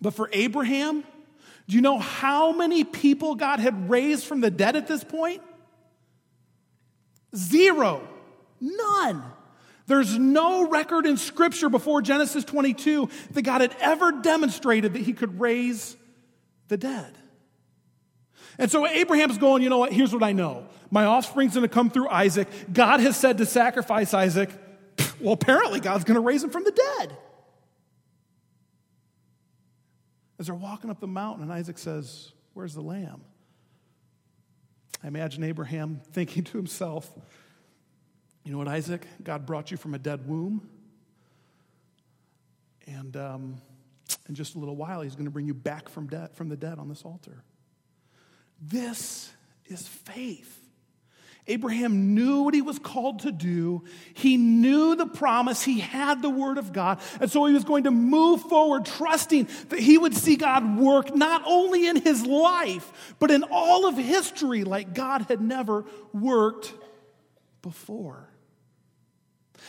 But 0.00 0.14
for 0.14 0.28
Abraham, 0.32 1.04
do 1.70 1.76
you 1.76 1.82
know 1.82 2.00
how 2.00 2.50
many 2.50 2.82
people 2.82 3.36
God 3.36 3.60
had 3.60 3.88
raised 3.88 4.24
from 4.24 4.40
the 4.40 4.50
dead 4.50 4.74
at 4.74 4.88
this 4.88 5.04
point? 5.04 5.40
Zero. 7.36 8.02
None. 8.60 9.22
There's 9.86 10.18
no 10.18 10.68
record 10.68 11.06
in 11.06 11.16
Scripture 11.16 11.68
before 11.68 12.02
Genesis 12.02 12.44
22 12.44 13.08
that 13.34 13.42
God 13.42 13.60
had 13.60 13.72
ever 13.80 14.10
demonstrated 14.10 14.94
that 14.94 15.02
he 15.02 15.12
could 15.12 15.38
raise 15.38 15.96
the 16.66 16.76
dead. 16.76 17.16
And 18.58 18.68
so 18.68 18.84
Abraham's 18.84 19.38
going, 19.38 19.62
you 19.62 19.68
know 19.68 19.78
what? 19.78 19.92
Here's 19.92 20.12
what 20.12 20.24
I 20.24 20.32
know. 20.32 20.66
My 20.90 21.04
offspring's 21.04 21.54
going 21.54 21.62
to 21.62 21.72
come 21.72 21.88
through 21.88 22.08
Isaac. 22.08 22.48
God 22.72 22.98
has 22.98 23.16
said 23.16 23.38
to 23.38 23.46
sacrifice 23.46 24.12
Isaac. 24.12 24.50
Well, 25.20 25.34
apparently, 25.34 25.78
God's 25.78 26.02
going 26.02 26.16
to 26.16 26.20
raise 26.20 26.42
him 26.42 26.50
from 26.50 26.64
the 26.64 26.72
dead. 26.72 27.16
As 30.40 30.46
they're 30.46 30.54
walking 30.54 30.88
up 30.88 30.98
the 31.00 31.06
mountain, 31.06 31.42
and 31.42 31.52
Isaac 31.52 31.76
says, 31.76 32.32
where's 32.54 32.72
the 32.74 32.80
lamb? 32.80 33.20
I 35.04 35.08
imagine 35.08 35.44
Abraham 35.44 36.00
thinking 36.12 36.44
to 36.44 36.56
himself, 36.56 37.12
you 38.42 38.50
know 38.50 38.56
what, 38.56 38.66
Isaac? 38.66 39.06
God 39.22 39.44
brought 39.44 39.70
you 39.70 39.76
from 39.76 39.92
a 39.92 39.98
dead 39.98 40.26
womb. 40.26 40.66
And 42.86 43.14
um, 43.18 43.60
in 44.30 44.34
just 44.34 44.54
a 44.54 44.58
little 44.58 44.76
while, 44.76 45.02
he's 45.02 45.14
going 45.14 45.26
to 45.26 45.30
bring 45.30 45.46
you 45.46 45.52
back 45.52 45.90
from, 45.90 46.06
dead, 46.06 46.34
from 46.34 46.48
the 46.48 46.56
dead 46.56 46.78
on 46.78 46.88
this 46.88 47.02
altar. 47.02 47.44
This 48.62 49.30
is 49.66 49.86
faith. 49.86 50.59
Abraham 51.46 52.14
knew 52.14 52.42
what 52.42 52.54
he 52.54 52.62
was 52.62 52.78
called 52.78 53.20
to 53.20 53.32
do. 53.32 53.82
He 54.14 54.36
knew 54.36 54.94
the 54.94 55.06
promise. 55.06 55.62
He 55.62 55.80
had 55.80 56.22
the 56.22 56.30
word 56.30 56.58
of 56.58 56.72
God. 56.72 57.00
And 57.20 57.30
so 57.30 57.44
he 57.46 57.54
was 57.54 57.64
going 57.64 57.84
to 57.84 57.90
move 57.90 58.42
forward, 58.42 58.84
trusting 58.84 59.48
that 59.70 59.78
he 59.78 59.98
would 59.98 60.14
see 60.14 60.36
God 60.36 60.78
work 60.78 61.14
not 61.14 61.42
only 61.46 61.88
in 61.88 61.96
his 61.96 62.24
life, 62.24 63.14
but 63.18 63.30
in 63.30 63.44
all 63.50 63.86
of 63.86 63.96
history 63.96 64.64
like 64.64 64.94
God 64.94 65.22
had 65.22 65.40
never 65.40 65.84
worked 66.12 66.72
before. 67.62 68.28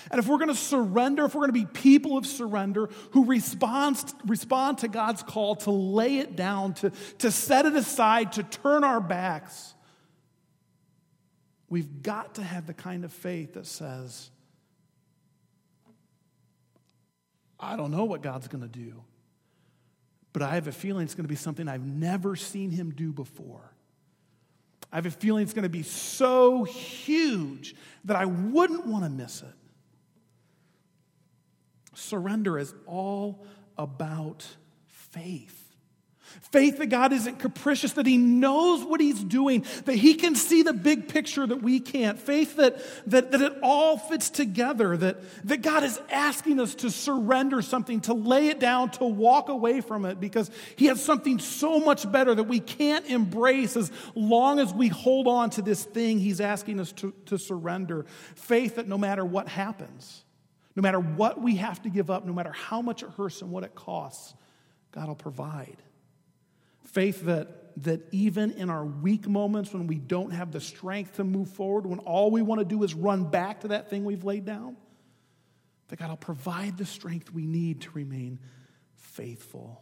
And 0.10 0.20
if 0.20 0.28
we're 0.28 0.38
going 0.38 0.50
to 0.50 0.56
surrender, 0.56 1.26
if 1.26 1.36
we're 1.36 1.48
going 1.48 1.54
to 1.54 1.66
be 1.66 1.66
people 1.66 2.18
of 2.18 2.26
surrender 2.26 2.90
who 3.12 3.26
respond, 3.26 4.04
respond 4.26 4.80
to 4.80 4.88
God's 4.88 5.22
call 5.22 5.58
to 5.58 5.72
lay 5.72 6.20
it 6.20 6.36
down, 6.36 6.74
to, 6.76 6.92
to 7.20 7.32
set 7.32 7.66
it 7.66 7.76
aside, 7.76 8.34
to 8.34 8.44
turn 8.44 8.84
our 8.84 9.00
backs, 9.00 9.74
we've 11.72 12.04
got 12.04 12.36
to 12.36 12.44
have 12.44 12.68
the 12.68 12.74
kind 12.74 13.06
of 13.06 13.14
faith 13.14 13.54
that 13.54 13.66
says, 13.66 14.30
I 17.58 17.78
don't 17.78 17.92
know 17.92 18.04
what 18.04 18.22
God's 18.22 18.50
going 18.50 18.62
to 18.62 18.68
do, 18.68 19.02
but 20.34 20.42
I 20.42 20.56
have 20.56 20.68
a 20.68 20.72
feeling 20.74 21.06
it's 21.06 21.16
going 21.16 21.24
to 21.24 21.30
be 21.30 21.36
something 21.36 21.70
I've 21.70 21.86
never 21.86 22.36
seen 22.36 22.72
him 22.72 22.92
do 22.92 23.14
before. 23.14 23.72
I 24.92 24.98
have 24.98 25.06
a 25.06 25.12
feeling 25.12 25.44
it's 25.44 25.54
going 25.54 25.64
to 25.64 25.70
be 25.70 25.84
so 25.84 26.66
huge 26.66 27.74
that 28.04 28.18
I 28.18 28.26
wouldn't 28.26 28.86
want 28.86 29.06
to 29.06 29.10
miss 29.10 29.42
it. 29.42 29.56
Surrender 31.94 32.60
is 32.60 32.74
all 32.86 33.46
about 33.78 34.46
faith. 34.88 35.61
Faith 36.52 36.80
that 36.80 36.88
God 36.88 37.14
isn't 37.14 37.40
capricious, 37.40 37.94
that 37.94 38.06
He 38.06 38.18
knows 38.18 38.84
what 38.84 39.00
He's 39.00 39.24
doing, 39.24 39.66
that 39.86 39.96
He 39.96 40.16
can 40.16 40.36
see 40.36 40.64
the 40.64 40.74
big 40.74 41.08
picture 41.08 41.48
that 41.48 41.62
we 41.62 41.80
can't. 41.80 42.20
Faith 42.20 42.58
that, 42.58 42.82
that, 43.08 43.32
that 43.32 43.42
it 43.42 43.54
all 43.64 43.98
fits 43.98 44.30
together, 44.30 44.98
that, 44.98 45.18
that 45.48 45.62
God 45.62 45.84
is 45.84 46.00
asking 46.10 46.60
us 46.60 46.76
to 46.76 46.92
surrender 46.92 47.62
something, 47.62 48.02
to 48.02 48.14
lay 48.14 48.50
it 48.50 48.60
down, 48.60 48.92
to 48.92 49.06
walk 49.06 49.50
away 49.50 49.82
from 49.82 50.06
it, 50.06 50.20
because 50.20 50.52
He 50.76 50.88
has 50.88 51.04
something 51.04 51.40
so 51.40 51.80
much 51.80 52.10
better 52.12 52.36
that 52.36 52.44
we 52.44 52.60
can't 52.60 53.06
embrace 53.08 53.78
as 53.78 53.92
long 54.16 54.60
as 54.60 54.74
we 54.74 54.88
hold 54.90 55.28
on 55.28 55.50
to 55.52 55.62
this 55.62 55.84
thing 55.84 56.20
He's 56.20 56.42
asking 56.42 56.80
us 56.80 56.92
to, 56.94 57.14
to 57.28 57.38
surrender. 57.38 58.06
Faith 58.36 58.76
that 58.76 58.88
no 58.88 58.98
matter 58.98 59.24
what 59.24 59.48
happens, 59.48 60.24
no 60.76 60.82
matter 60.82 61.00
what 61.00 61.42
we 61.42 61.56
have 61.58 61.82
to 61.84 61.90
give 61.90 62.10
up, 62.10 62.26
no 62.26 62.34
matter 62.34 62.52
how 62.52 62.82
much 62.82 63.04
it 63.04 63.10
hurts 63.10 63.42
and 63.42 63.52
what 63.52 63.64
it 63.64 63.76
costs, 63.76 64.34
God 64.92 65.08
will 65.08 65.16
provide. 65.16 65.78
Faith 66.92 67.22
that, 67.24 67.82
that 67.84 68.02
even 68.12 68.52
in 68.52 68.70
our 68.70 68.86
weak 68.86 69.28
moments 69.28 69.74
when 69.74 69.88
we 69.88 69.96
don't 69.96 70.32
have 70.32 70.52
the 70.52 70.60
strength 70.60 71.16
to 71.16 71.24
move 71.24 71.50
forward, 71.50 71.86
when 71.86 72.00
all 72.00 72.32
we 72.32 72.42
want 72.42 72.60
to 72.60 72.66
do 72.66 72.84
is 72.84 72.94
run 72.94 73.24
back 73.24 73.62
to 73.62 73.70
that 73.70 73.90
thing 73.90 74.04
we've 74.06 74.24
laid 74.24 74.46
down, 74.46 74.76
that 75.88 76.00
God 76.00 76.10
will 76.10 76.18
provide 76.18 76.78
the 76.78 76.86
strength 76.86 77.34
we 77.34 77.46
need 77.46 77.82
to 77.82 77.92
remain 77.92 78.40
faithful. 78.96 79.82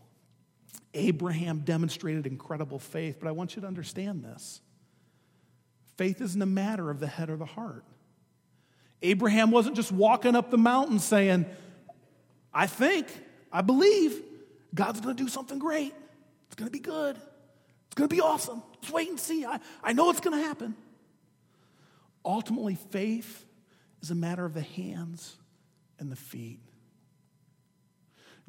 Abraham 0.93 1.59
demonstrated 1.59 2.25
incredible 2.25 2.79
faith, 2.79 3.17
but 3.19 3.27
I 3.27 3.31
want 3.31 3.55
you 3.55 3.61
to 3.61 3.67
understand 3.67 4.23
this. 4.23 4.61
Faith 5.97 6.21
isn't 6.21 6.41
a 6.41 6.47
matter 6.47 6.89
of 6.89 6.99
the 6.99 7.07
head 7.07 7.29
or 7.29 7.37
the 7.37 7.45
heart. 7.45 7.83
Abraham 9.01 9.51
wasn't 9.51 9.75
just 9.75 9.91
walking 9.91 10.35
up 10.35 10.49
the 10.49 10.57
mountain 10.57 10.99
saying, 10.99 11.45
I 12.53 12.67
think, 12.67 13.07
I 13.51 13.61
believe 13.61 14.21
God's 14.73 15.01
going 15.01 15.15
to 15.15 15.23
do 15.23 15.29
something 15.29 15.59
great. 15.59 15.93
It's 16.49 16.55
going 16.55 16.67
to 16.67 16.71
be 16.71 16.79
good. 16.79 17.15
It's 17.15 17.95
going 17.95 18.09
to 18.09 18.15
be 18.15 18.21
awesome. 18.21 18.61
Just 18.81 18.91
wait 18.91 19.07
and 19.07 19.19
see. 19.19 19.45
I, 19.45 19.59
I 19.83 19.93
know 19.93 20.09
it's 20.09 20.19
going 20.19 20.37
to 20.37 20.43
happen. 20.43 20.75
Ultimately, 22.25 22.75
faith 22.75 23.45
is 24.01 24.11
a 24.11 24.15
matter 24.15 24.45
of 24.45 24.53
the 24.53 24.61
hands 24.61 25.37
and 25.99 26.11
the 26.11 26.15
feet. 26.15 26.59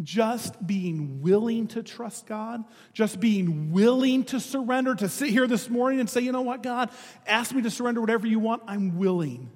Just 0.03 0.67
being 0.67 1.21
willing 1.21 1.69
to 1.69 1.83
trust 1.83 2.27
God, 2.27 2.65
just 2.95 3.21
being 3.21 3.71
willing 3.71 4.25
to 4.25 4.41
surrender, 4.41 4.95
to 4.95 5.11
sit 5.11 5.29
here 5.29 5.47
this 5.47 5.69
morning 5.69 6.01
and 6.01 6.09
say, 6.09 6.23
you 6.23 6.33
know 6.33 6.41
what, 6.41 6.63
God, 6.63 6.89
ask 7.27 7.55
me 7.55 7.61
to 7.63 7.71
surrender 7.71 8.01
whatever 8.01 8.27
you 8.27 8.39
want, 8.39 8.63
I'm 8.67 8.97
willing. 8.97 9.51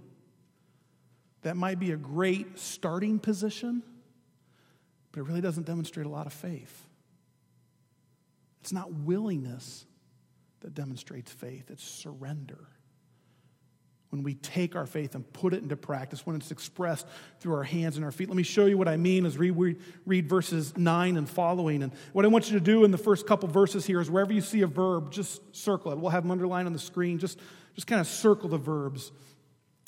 That 1.43 1.57
might 1.57 1.79
be 1.79 1.93
a 1.93 1.97
great 1.97 2.59
starting 2.59 3.19
position, 3.19 3.83
but 5.13 5.21
it 5.21 5.23
really 5.25 5.41
doesn't 5.41 5.65
demonstrate 5.65 6.05
a 6.05 6.11
lot 6.11 6.27
of 6.27 6.35
faith. 6.35 6.84
It's 8.65 8.73
not 8.73 8.91
willingness 8.91 9.85
that 10.61 10.73
demonstrates 10.73 11.31
faith, 11.31 11.71
it's 11.71 11.85
surrender. 11.85 12.67
When 14.09 14.23
we 14.23 14.37
take 14.37 14.75
our 14.75 14.87
faith 14.87 15.15
and 15.15 15.31
put 15.35 15.53
it 15.53 15.63
into 15.63 15.77
practice, 15.77 16.25
when 16.25 16.35
it's 16.35 16.51
expressed 16.51 17.07
through 17.41 17.57
our 17.57 17.63
hands 17.63 17.97
and 17.97 18.05
our 18.07 18.11
feet. 18.11 18.31
Let 18.31 18.39
me 18.39 18.43
show 18.43 18.65
you 18.65 18.79
what 18.79 18.89
I 18.89 18.97
mean 18.97 19.27
as 19.27 19.37
we 19.37 19.51
read, 20.07 20.31
verses 20.31 20.75
9 20.79 21.19
and 21.19 21.29
following. 21.29 21.83
And 21.83 21.93
what 22.15 22.25
I 22.25 22.29
want 22.29 22.51
you 22.51 22.59
to 22.59 22.65
do 22.65 22.85
in 22.85 22.91
the 22.91 22.97
first 22.97 23.27
couple 23.27 23.51
verses 23.51 23.85
here 23.85 24.01
is 24.01 24.11
wherever 24.11 24.33
you 24.33 24.41
see 24.41 24.63
a 24.63 24.67
verb, 24.67 25.13
just 25.13 25.55
circle 25.55 25.93
it. 25.93 25.99
We'll 25.99 26.13
have 26.13 26.23
them 26.23 26.31
underlined 26.31 26.67
on 26.67 26.73
the 26.73 26.79
screen. 26.79 27.19
Just, 27.19 27.39
just 27.75 27.87
kind 27.87 28.01
of 28.01 28.07
circle 28.07 28.49
the 28.49 28.57
verbs. 28.57 29.13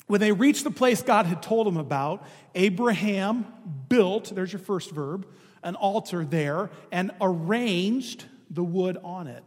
When 0.05 0.21
they 0.21 0.33
reached 0.33 0.65
the 0.65 0.71
place 0.71 1.01
God 1.01 1.25
had 1.25 1.41
told 1.41 1.65
them 1.65 1.77
about, 1.77 2.27
Abraham 2.53 3.47
built, 3.89 4.35
there's 4.35 4.53
your 4.53 4.59
first 4.59 4.91
verb, 4.91 5.27
an 5.63 5.73
altar 5.73 6.23
there 6.23 6.69
and 6.91 7.09
arranged 7.19 8.25
the 8.49 8.63
wood 8.63 8.97
on 9.03 9.27
it. 9.27 9.43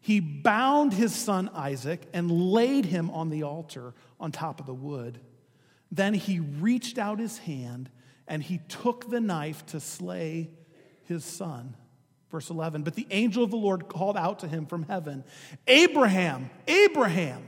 He 0.00 0.18
bound 0.18 0.92
his 0.92 1.14
son 1.14 1.48
Isaac 1.54 2.08
and 2.12 2.30
laid 2.30 2.86
him 2.86 3.08
on 3.10 3.30
the 3.30 3.44
altar 3.44 3.94
on 4.18 4.32
top 4.32 4.58
of 4.58 4.66
the 4.66 4.74
wood. 4.74 5.20
Then 5.92 6.14
he 6.14 6.40
reached 6.40 6.98
out 6.98 7.20
his 7.20 7.38
hand 7.38 7.90
and 8.26 8.42
he 8.42 8.58
took 8.68 9.10
the 9.10 9.20
knife 9.20 9.64
to 9.66 9.78
slay 9.78 10.50
his 11.04 11.24
son. 11.24 11.76
Verse 12.30 12.50
11 12.50 12.82
But 12.82 12.94
the 12.94 13.06
angel 13.10 13.44
of 13.44 13.50
the 13.50 13.56
Lord 13.56 13.88
called 13.88 14.16
out 14.16 14.40
to 14.40 14.48
him 14.48 14.66
from 14.66 14.84
heaven 14.84 15.22
Abraham, 15.66 16.50
Abraham. 16.66 17.46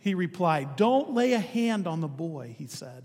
He 0.00 0.14
replied, 0.14 0.76
Don't 0.76 1.14
lay 1.14 1.32
a 1.32 1.38
hand 1.38 1.86
on 1.86 2.00
the 2.00 2.08
boy, 2.08 2.54
he 2.58 2.66
said. 2.66 3.04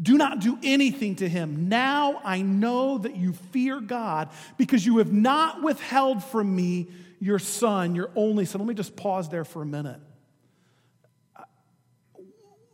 Do 0.00 0.16
not 0.16 0.40
do 0.40 0.58
anything 0.62 1.16
to 1.16 1.28
him. 1.28 1.68
Now 1.68 2.20
I 2.24 2.42
know 2.42 2.98
that 2.98 3.16
you 3.16 3.32
fear 3.52 3.80
God 3.80 4.30
because 4.56 4.84
you 4.84 4.98
have 4.98 5.12
not 5.12 5.62
withheld 5.62 6.22
from 6.24 6.54
me 6.54 6.88
your 7.20 7.38
son, 7.38 7.94
your 7.94 8.10
only 8.16 8.44
son. 8.44 8.60
Let 8.60 8.68
me 8.68 8.74
just 8.74 8.96
pause 8.96 9.28
there 9.28 9.44
for 9.44 9.62
a 9.62 9.66
minute. 9.66 10.00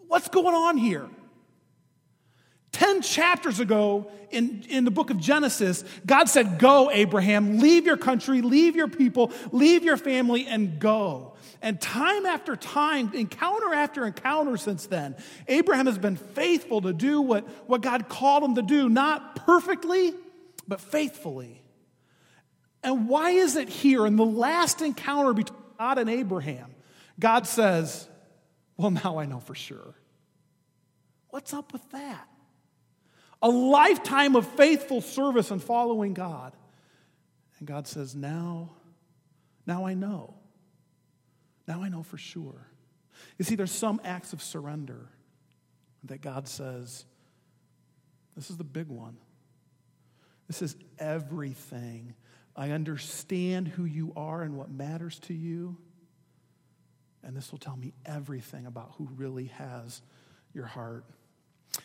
What's 0.06 0.28
going 0.28 0.54
on 0.54 0.78
here? 0.78 1.08
10 2.72 3.02
chapters 3.02 3.60
ago 3.60 4.10
in, 4.30 4.64
in 4.68 4.84
the 4.84 4.90
book 4.90 5.10
of 5.10 5.18
Genesis, 5.18 5.84
God 6.06 6.28
said, 6.28 6.58
Go, 6.58 6.90
Abraham, 6.90 7.58
leave 7.58 7.86
your 7.86 7.96
country, 7.96 8.40
leave 8.40 8.76
your 8.76 8.88
people, 8.88 9.32
leave 9.52 9.84
your 9.84 9.96
family, 9.96 10.46
and 10.46 10.78
go. 10.78 11.27
And 11.60 11.80
time 11.80 12.24
after 12.26 12.54
time, 12.54 13.12
encounter 13.14 13.74
after 13.74 14.06
encounter 14.06 14.56
since 14.56 14.86
then, 14.86 15.16
Abraham 15.48 15.86
has 15.86 15.98
been 15.98 16.16
faithful 16.16 16.82
to 16.82 16.92
do 16.92 17.20
what, 17.20 17.48
what 17.68 17.82
God 17.82 18.08
called 18.08 18.44
him 18.44 18.54
to 18.54 18.62
do, 18.62 18.88
not 18.88 19.34
perfectly, 19.34 20.14
but 20.68 20.80
faithfully. 20.80 21.62
And 22.82 23.08
why 23.08 23.30
is 23.30 23.56
it 23.56 23.68
here 23.68 24.06
in 24.06 24.16
the 24.16 24.24
last 24.24 24.82
encounter 24.82 25.34
between 25.34 25.58
God 25.78 25.98
and 25.98 26.10
Abraham, 26.10 26.74
God 27.18 27.46
says, 27.46 28.08
Well, 28.76 28.90
now 28.90 29.18
I 29.18 29.26
know 29.26 29.40
for 29.40 29.54
sure. 29.54 29.94
What's 31.30 31.54
up 31.54 31.72
with 31.72 31.88
that? 31.90 32.28
A 33.40 33.48
lifetime 33.48 34.34
of 34.34 34.46
faithful 34.46 35.00
service 35.00 35.50
and 35.50 35.62
following 35.62 36.14
God. 36.14 36.52
And 37.58 37.68
God 37.68 37.86
says, 37.86 38.14
Now, 38.14 38.70
now 39.66 39.86
I 39.86 39.94
know. 39.94 40.34
Now 41.68 41.82
I 41.82 41.90
know 41.90 42.02
for 42.02 42.16
sure. 42.16 42.66
You 43.36 43.44
see, 43.44 43.54
there's 43.54 43.70
some 43.70 44.00
acts 44.02 44.32
of 44.32 44.42
surrender 44.42 45.10
that 46.04 46.22
God 46.22 46.48
says, 46.48 47.04
this 48.34 48.50
is 48.50 48.56
the 48.56 48.64
big 48.64 48.88
one. 48.88 49.18
This 50.46 50.62
is 50.62 50.76
everything. 50.98 52.14
I 52.56 52.70
understand 52.70 53.68
who 53.68 53.84
you 53.84 54.14
are 54.16 54.42
and 54.42 54.56
what 54.56 54.70
matters 54.70 55.18
to 55.20 55.34
you. 55.34 55.76
And 57.22 57.36
this 57.36 57.50
will 57.50 57.58
tell 57.58 57.76
me 57.76 57.92
everything 58.06 58.64
about 58.64 58.92
who 58.96 59.08
really 59.16 59.46
has 59.46 60.00
your 60.54 60.66
heart. 60.66 61.04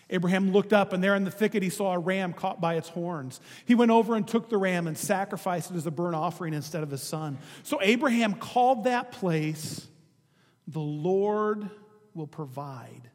Abraham 0.09 0.51
looked 0.51 0.73
up, 0.73 0.93
and 0.93 1.03
there 1.03 1.15
in 1.15 1.23
the 1.23 1.31
thicket 1.31 1.63
he 1.63 1.69
saw 1.69 1.93
a 1.93 1.99
ram 1.99 2.33
caught 2.33 2.59
by 2.59 2.75
its 2.75 2.89
horns. 2.89 3.39
He 3.65 3.75
went 3.75 3.91
over 3.91 4.15
and 4.15 4.27
took 4.27 4.49
the 4.49 4.57
ram 4.57 4.87
and 4.87 4.97
sacrificed 4.97 5.71
it 5.71 5.77
as 5.77 5.87
a 5.87 5.91
burnt 5.91 6.15
offering 6.15 6.53
instead 6.53 6.83
of 6.83 6.91
his 6.91 7.01
son. 7.01 7.37
So 7.63 7.79
Abraham 7.81 8.33
called 8.33 8.83
that 8.83 9.11
place, 9.11 9.87
The 10.67 10.79
Lord 10.79 11.69
will 12.13 12.27
provide. 12.27 13.09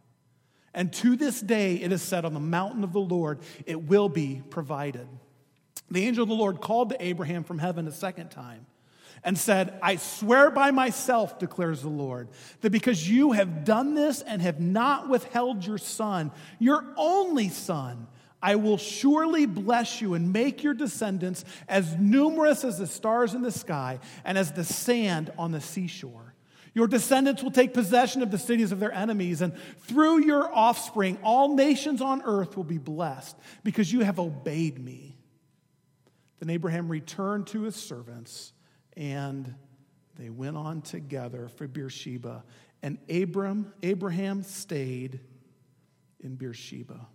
And 0.74 0.92
to 0.94 1.16
this 1.16 1.40
day 1.40 1.76
it 1.76 1.92
is 1.92 2.02
said, 2.02 2.24
On 2.24 2.34
the 2.34 2.40
mountain 2.40 2.84
of 2.84 2.92
the 2.92 3.00
Lord 3.00 3.40
it 3.66 3.82
will 3.82 4.08
be 4.08 4.42
provided. 4.50 5.08
The 5.90 6.06
angel 6.06 6.22
of 6.22 6.28
the 6.28 6.34
Lord 6.34 6.60
called 6.60 6.90
to 6.90 7.02
Abraham 7.02 7.44
from 7.44 7.58
heaven 7.58 7.86
a 7.86 7.92
second 7.92 8.30
time 8.30 8.66
and 9.24 9.36
said, 9.36 9.78
I 9.82 9.96
swear 9.96 10.50
by 10.50 10.70
myself, 10.70 11.38
declares 11.38 11.82
the 11.82 11.88
Lord, 11.88 12.28
that 12.60 12.70
because 12.70 13.08
you 13.08 13.32
have 13.32 13.64
done 13.64 13.94
this 13.94 14.22
and 14.22 14.40
have 14.42 14.60
not 14.60 15.08
withheld 15.08 15.66
your 15.66 15.78
son, 15.78 16.30
your 16.58 16.84
only 16.96 17.48
son, 17.48 18.06
I 18.40 18.54
will 18.56 18.76
surely 18.78 19.46
bless 19.46 20.00
you 20.00 20.14
and 20.14 20.32
make 20.32 20.62
your 20.62 20.74
descendants 20.74 21.44
as 21.68 21.96
numerous 21.96 22.64
as 22.64 22.78
the 22.78 22.86
stars 22.86 23.34
in 23.34 23.42
the 23.42 23.50
sky 23.50 23.98
and 24.24 24.38
as 24.38 24.52
the 24.52 24.64
sand 24.64 25.32
on 25.36 25.50
the 25.50 25.60
seashore. 25.60 26.34
Your 26.74 26.86
descendants 26.86 27.42
will 27.42 27.50
take 27.50 27.74
possession 27.74 28.22
of 28.22 28.30
the 28.30 28.38
cities 28.38 28.70
of 28.70 28.78
their 28.78 28.92
enemies, 28.92 29.40
and 29.40 29.52
through 29.80 30.24
your 30.24 30.54
offspring, 30.54 31.18
all 31.24 31.56
nations 31.56 32.00
on 32.00 32.22
earth 32.22 32.56
will 32.56 32.64
be 32.64 32.78
blessed 32.78 33.36
because 33.64 33.92
you 33.92 34.00
have 34.00 34.20
obeyed 34.20 34.78
me. 34.78 35.16
Then 36.38 36.50
Abraham 36.50 36.88
returned 36.88 37.48
to 37.48 37.62
his 37.62 37.74
servants 37.74 38.52
and 38.98 39.54
they 40.16 40.28
went 40.28 40.56
on 40.56 40.82
together 40.82 41.48
for 41.48 41.68
Beersheba. 41.68 42.44
And 42.82 42.98
Abram, 43.08 43.72
Abraham 43.82 44.42
stayed 44.42 45.20
in 46.20 46.34
Beersheba. 46.34 47.06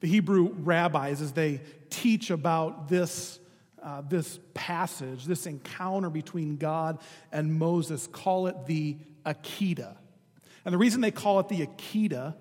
The 0.00 0.08
Hebrew 0.08 0.52
rabbis, 0.52 1.20
as 1.20 1.32
they 1.32 1.60
teach 1.90 2.30
about 2.30 2.88
this, 2.88 3.38
uh, 3.82 4.02
this 4.08 4.40
passage, 4.54 5.26
this 5.26 5.46
encounter 5.46 6.10
between 6.10 6.56
God 6.56 6.98
and 7.30 7.54
Moses, 7.54 8.08
call 8.08 8.48
it 8.48 8.66
the 8.66 8.96
Akedah. 9.24 9.96
And 10.64 10.74
the 10.74 10.78
reason 10.78 11.00
they 11.00 11.10
call 11.10 11.38
it 11.38 11.48
the 11.48 11.66
Akedah 11.66 12.34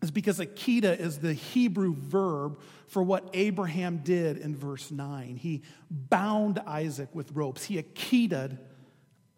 is 0.00 0.10
because 0.10 0.38
Akedah 0.38 0.98
is 0.98 1.18
the 1.18 1.32
Hebrew 1.32 1.94
verb 1.94 2.58
for 2.86 3.02
what 3.02 3.28
Abraham 3.34 3.98
did 3.98 4.38
in 4.38 4.54
verse 4.56 4.90
9. 4.90 5.36
He 5.36 5.62
bound 5.90 6.58
Isaac 6.60 7.08
with 7.14 7.32
ropes, 7.32 7.64
he 7.64 7.78
Akeda'd 7.78 8.58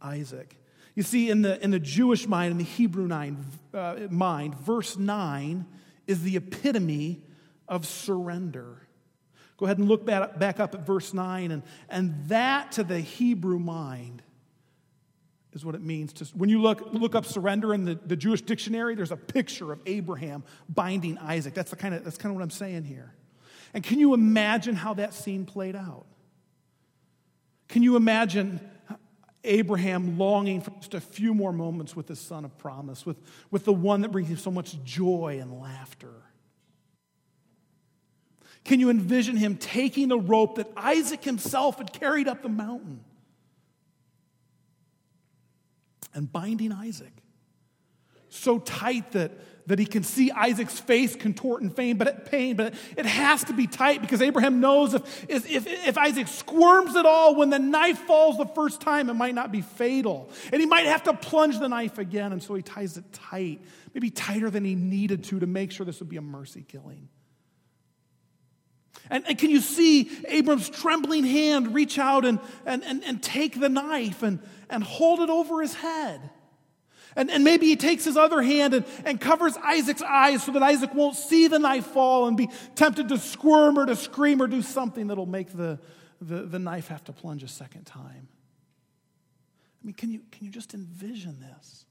Isaac. 0.01 0.57
You 0.94 1.03
see, 1.03 1.31
in 1.31 1.42
the, 1.42 1.62
in 1.62 1.70
the 1.70 1.79
Jewish 1.79 2.27
mind, 2.27 2.53
in 2.53 2.59
the 2.59 2.64
Hebrew 2.64 3.07
nine, 3.07 3.38
uh, 3.73 3.96
mind, 4.11 4.57
verse 4.57 4.96
9 4.99 5.64
is 6.07 6.23
the 6.23 6.37
epitome 6.37 7.23
of 7.68 7.87
surrender. 7.87 8.87
Go 9.57 9.66
ahead 9.66 9.79
and 9.79 9.88
look 9.88 10.05
back 10.05 10.59
up 10.61 10.75
at 10.75 10.85
verse 10.85 11.14
9, 11.14 11.53
and, 11.53 11.62
and 11.88 12.29
that 12.29 12.73
to 12.73 12.83
the 12.83 12.99
Hebrew 12.99 13.59
mind 13.59 14.23
is 15.52 15.64
what 15.64 15.74
it 15.74 15.82
means 15.82 16.12
to 16.12 16.24
when 16.36 16.48
you 16.48 16.60
look 16.60 16.92
look 16.92 17.14
up 17.14 17.24
surrender 17.26 17.74
in 17.74 17.84
the, 17.84 17.98
the 18.06 18.16
jewish 18.16 18.42
dictionary 18.42 18.94
there's 18.94 19.10
a 19.10 19.16
picture 19.16 19.72
of 19.72 19.80
abraham 19.86 20.44
binding 20.68 21.18
isaac. 21.18 21.54
That's 21.54 21.70
the 21.70 21.76
kind 21.76 21.94
of 21.94 22.04
that's 22.04 22.16
kind 22.16 22.30
of 22.30 22.36
what 22.36 22.42
i'm 22.42 22.50
saying 22.50 22.84
here. 22.84 23.14
And 23.74 23.84
can 23.84 23.98
you 23.98 24.14
imagine 24.14 24.74
how 24.74 24.94
that 24.94 25.14
scene 25.14 25.46
played 25.46 25.76
out? 25.76 26.06
Can 27.68 27.82
you 27.82 27.96
imagine 27.96 28.60
abraham 29.44 30.18
longing 30.18 30.60
for 30.60 30.70
just 30.80 30.94
a 30.94 31.00
few 31.00 31.34
more 31.34 31.52
moments 31.52 31.96
with 31.96 32.08
his 32.08 32.20
son 32.20 32.44
of 32.44 32.56
promise 32.58 33.06
with, 33.06 33.16
with 33.50 33.64
the 33.64 33.72
one 33.72 34.02
that 34.02 34.10
brings 34.10 34.28
him 34.28 34.36
so 34.36 34.50
much 34.50 34.82
joy 34.84 35.38
and 35.40 35.60
laughter? 35.60 36.12
Can 38.64 38.78
you 38.78 38.90
envision 38.90 39.36
him 39.36 39.56
taking 39.56 40.08
the 40.08 40.18
rope 40.18 40.56
that 40.56 40.68
isaac 40.76 41.24
himself 41.24 41.78
had 41.78 41.92
carried 41.92 42.28
up 42.28 42.42
the 42.42 42.48
mountain 42.48 43.00
and 46.14 46.31
binding 46.31 46.73
Isaac. 46.73 47.12
So 48.29 48.61
tight 48.61 49.12
that, 49.12 49.33
that 49.66 49.79
he 49.81 49.87
can 49.87 50.05
see 50.05 50.31
Isaac's 50.31 50.79
face 50.79 51.16
contort 51.16 51.62
in 51.62 51.70
pain, 51.70 51.96
but 51.96 52.31
pain, 52.31 52.55
but 52.55 52.75
it 52.96 53.05
has 53.05 53.42
to 53.44 53.53
be 53.53 53.66
tight 53.66 54.01
because 54.01 54.23
Abraham 54.23 54.61
knows 54.61 54.94
if, 54.94 55.29
if, 55.29 55.66
if 55.66 55.99
Isaac 55.99 56.29
squirms 56.29 56.94
at 56.94 57.07
all 57.07 57.35
when 57.35 57.51
the 57.51 57.59
knife 57.59 57.99
falls 57.99 58.38
the 58.38 58.46
first 58.46 58.81
time, 58.81 59.11
it 59.11 59.14
might 59.14 59.35
not 59.35 59.51
be 59.51 59.62
fatal. 59.62 60.31
And 60.53 60.61
he 60.61 60.66
might 60.66 60.87
have 60.87 61.03
to 61.05 61.12
plunge 61.12 61.59
the 61.59 61.68
knife 61.68 61.99
again, 61.99 62.33
and 62.33 62.42
so 62.42 62.55
he 62.55 62.62
ties 62.62 62.96
it 62.96 63.12
tight, 63.12 63.61
maybe 63.94 64.11
tighter 64.11 64.49
than 64.49 64.64
he 64.64 64.77
needed 64.77 65.25
to 65.25 65.40
to 65.40 65.46
make 65.46 65.73
sure 65.73 65.85
this 65.85 65.99
would 65.99 66.09
be 66.09 66.16
a 66.16 66.23
mercy 66.23 66.64
killing. 66.66 67.09
And, 69.09 69.24
and, 69.26 69.37
can 69.38 69.50
you 69.50 69.61
see 69.61 70.11
Abram's 70.29 70.68
trembling 70.68 71.24
hand 71.24 71.74
reach 71.74 71.98
out 71.98 72.24
and, 72.24 72.38
and, 72.64 72.85
and, 72.85 73.03
and 73.05 73.22
take 73.22 73.59
the 73.59 73.68
knife 73.68 74.22
and, 74.22 74.40
and 74.68 74.85
hold 74.85 75.20
it 75.20 75.31
over 75.31 75.61
his 75.62 75.74
head? 75.74 76.20
And, 77.16 77.31
and 77.31 77.42
maybe 77.42 77.66
he 77.66 77.76
takes 77.76 78.05
his 78.05 78.16
other 78.16 78.40
hand 78.40 78.72
and, 78.72 78.85
and 79.05 79.20
covers 79.20 79.57
Isaac's 79.57 80.03
eyes 80.03 80.44
so 80.44 80.53
that 80.53 80.62
Isaac 80.62 80.94
won't 80.94 81.16
see 81.16 81.48
the 81.48 81.59
knife 81.59 81.87
fall 81.87 82.29
and 82.29 82.37
be 82.37 82.48
tempted 82.76 83.09
to 83.09 83.18
squirm 83.18 83.79
or 83.79 83.87
to 83.87 83.96
scream 83.96 84.40
or 84.40 84.46
do 84.46 84.62
something 84.62 85.09
that'll 85.09 85.26
make 85.26 85.57
the, 85.57 85.81
the, 86.20 86.42
the 86.42 86.59
knife 86.59 86.88
have 86.88 87.03
to 87.05 87.12
plunge 87.12 87.42
a 87.42 87.48
second 87.48 87.85
time. 87.85 88.29
I 89.83 89.87
mean, 89.87 89.94
can 89.94 90.11
you, 90.11 90.20
can 90.31 90.44
you 90.44 90.53
just 90.53 90.72
envision 90.74 91.40
this? 91.40 91.85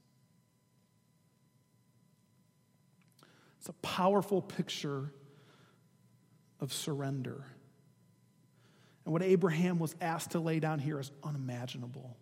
It's 3.60 3.68
a 3.68 3.74
powerful 3.82 4.42
picture 4.42 5.12
of 6.60 6.74
surrender. 6.74 7.46
And 9.06 9.14
what 9.14 9.24
Abraham 9.24 9.80
was 9.80 9.96
asked 10.02 10.32
to 10.32 10.40
lay 10.40 10.60
down 10.60 10.80
here 10.80 11.00
is 11.00 11.12
unimaginable. 11.24 12.16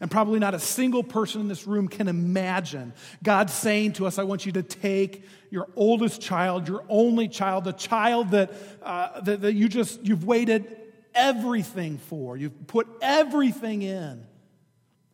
And 0.00 0.10
probably 0.10 0.38
not 0.38 0.54
a 0.54 0.60
single 0.60 1.02
person 1.02 1.40
in 1.40 1.48
this 1.48 1.66
room 1.66 1.88
can 1.88 2.06
imagine 2.06 2.92
God 3.22 3.50
saying 3.50 3.94
to 3.94 4.06
us, 4.06 4.18
I 4.18 4.22
want 4.22 4.46
you 4.46 4.52
to 4.52 4.62
take 4.62 5.24
your 5.50 5.68
oldest 5.74 6.20
child, 6.20 6.68
your 6.68 6.84
only 6.88 7.26
child, 7.26 7.64
the 7.64 7.72
child 7.72 8.30
that, 8.30 8.52
uh, 8.82 9.20
that, 9.22 9.40
that 9.40 9.54
you 9.54 9.68
just, 9.68 10.04
you've 10.04 10.24
waited 10.24 10.76
everything 11.14 11.98
for, 11.98 12.36
you've 12.36 12.68
put 12.68 12.86
everything 13.02 13.82
in. 13.82 14.24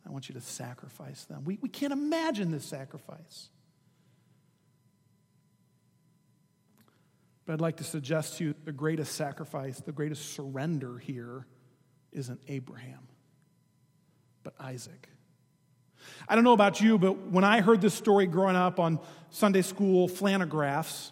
I 0.05 0.11
want 0.11 0.29
you 0.29 0.35
to 0.35 0.41
sacrifice 0.41 1.23
them. 1.23 1.43
We, 1.45 1.57
we 1.61 1.69
can't 1.69 1.93
imagine 1.93 2.51
this 2.51 2.65
sacrifice. 2.65 3.49
But 7.45 7.53
I'd 7.53 7.61
like 7.61 7.77
to 7.77 7.83
suggest 7.83 8.37
to 8.37 8.45
you 8.45 8.55
the 8.65 8.71
greatest 8.71 9.13
sacrifice, 9.13 9.79
the 9.79 9.91
greatest 9.91 10.33
surrender 10.33 10.97
here 10.97 11.45
isn't 12.11 12.39
Abraham, 12.47 13.07
but 14.43 14.53
Isaac. 14.59 15.09
I 16.27 16.35
don't 16.35 16.43
know 16.43 16.53
about 16.53 16.81
you, 16.81 16.97
but 16.97 17.31
when 17.31 17.43
I 17.43 17.61
heard 17.61 17.81
this 17.81 17.93
story 17.93 18.25
growing 18.25 18.55
up 18.55 18.79
on 18.79 18.99
Sunday 19.29 19.61
school 19.61 20.07
flannelgraphs, 20.07 21.11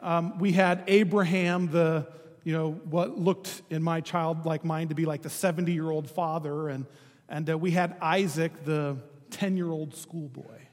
um, 0.00 0.38
we 0.38 0.52
had 0.52 0.84
Abraham, 0.86 1.68
the, 1.70 2.06
you 2.44 2.52
know, 2.52 2.72
what 2.72 3.18
looked 3.18 3.62
in 3.70 3.82
my 3.82 4.00
childlike 4.00 4.64
mind 4.64 4.90
to 4.90 4.94
be 4.94 5.04
like 5.04 5.22
the 5.22 5.30
70 5.30 5.72
year 5.72 5.90
old 5.90 6.10
father, 6.10 6.68
and, 6.68 6.86
and 7.28 7.50
uh, 7.50 7.58
we 7.58 7.70
had 7.72 7.96
Isaac, 8.00 8.64
the 8.64 8.96
10 9.30 9.56
year 9.56 9.70
old 9.70 9.94
schoolboy. 9.94 10.67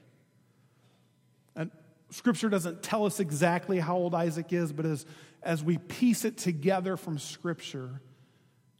Scripture 2.10 2.48
doesn't 2.48 2.82
tell 2.82 3.04
us 3.04 3.20
exactly 3.20 3.78
how 3.78 3.96
old 3.96 4.14
Isaac 4.14 4.52
is, 4.52 4.72
but 4.72 4.86
as, 4.86 5.06
as 5.42 5.62
we 5.62 5.78
piece 5.78 6.24
it 6.24 6.36
together 6.36 6.96
from 6.96 7.18
Scripture, 7.18 8.00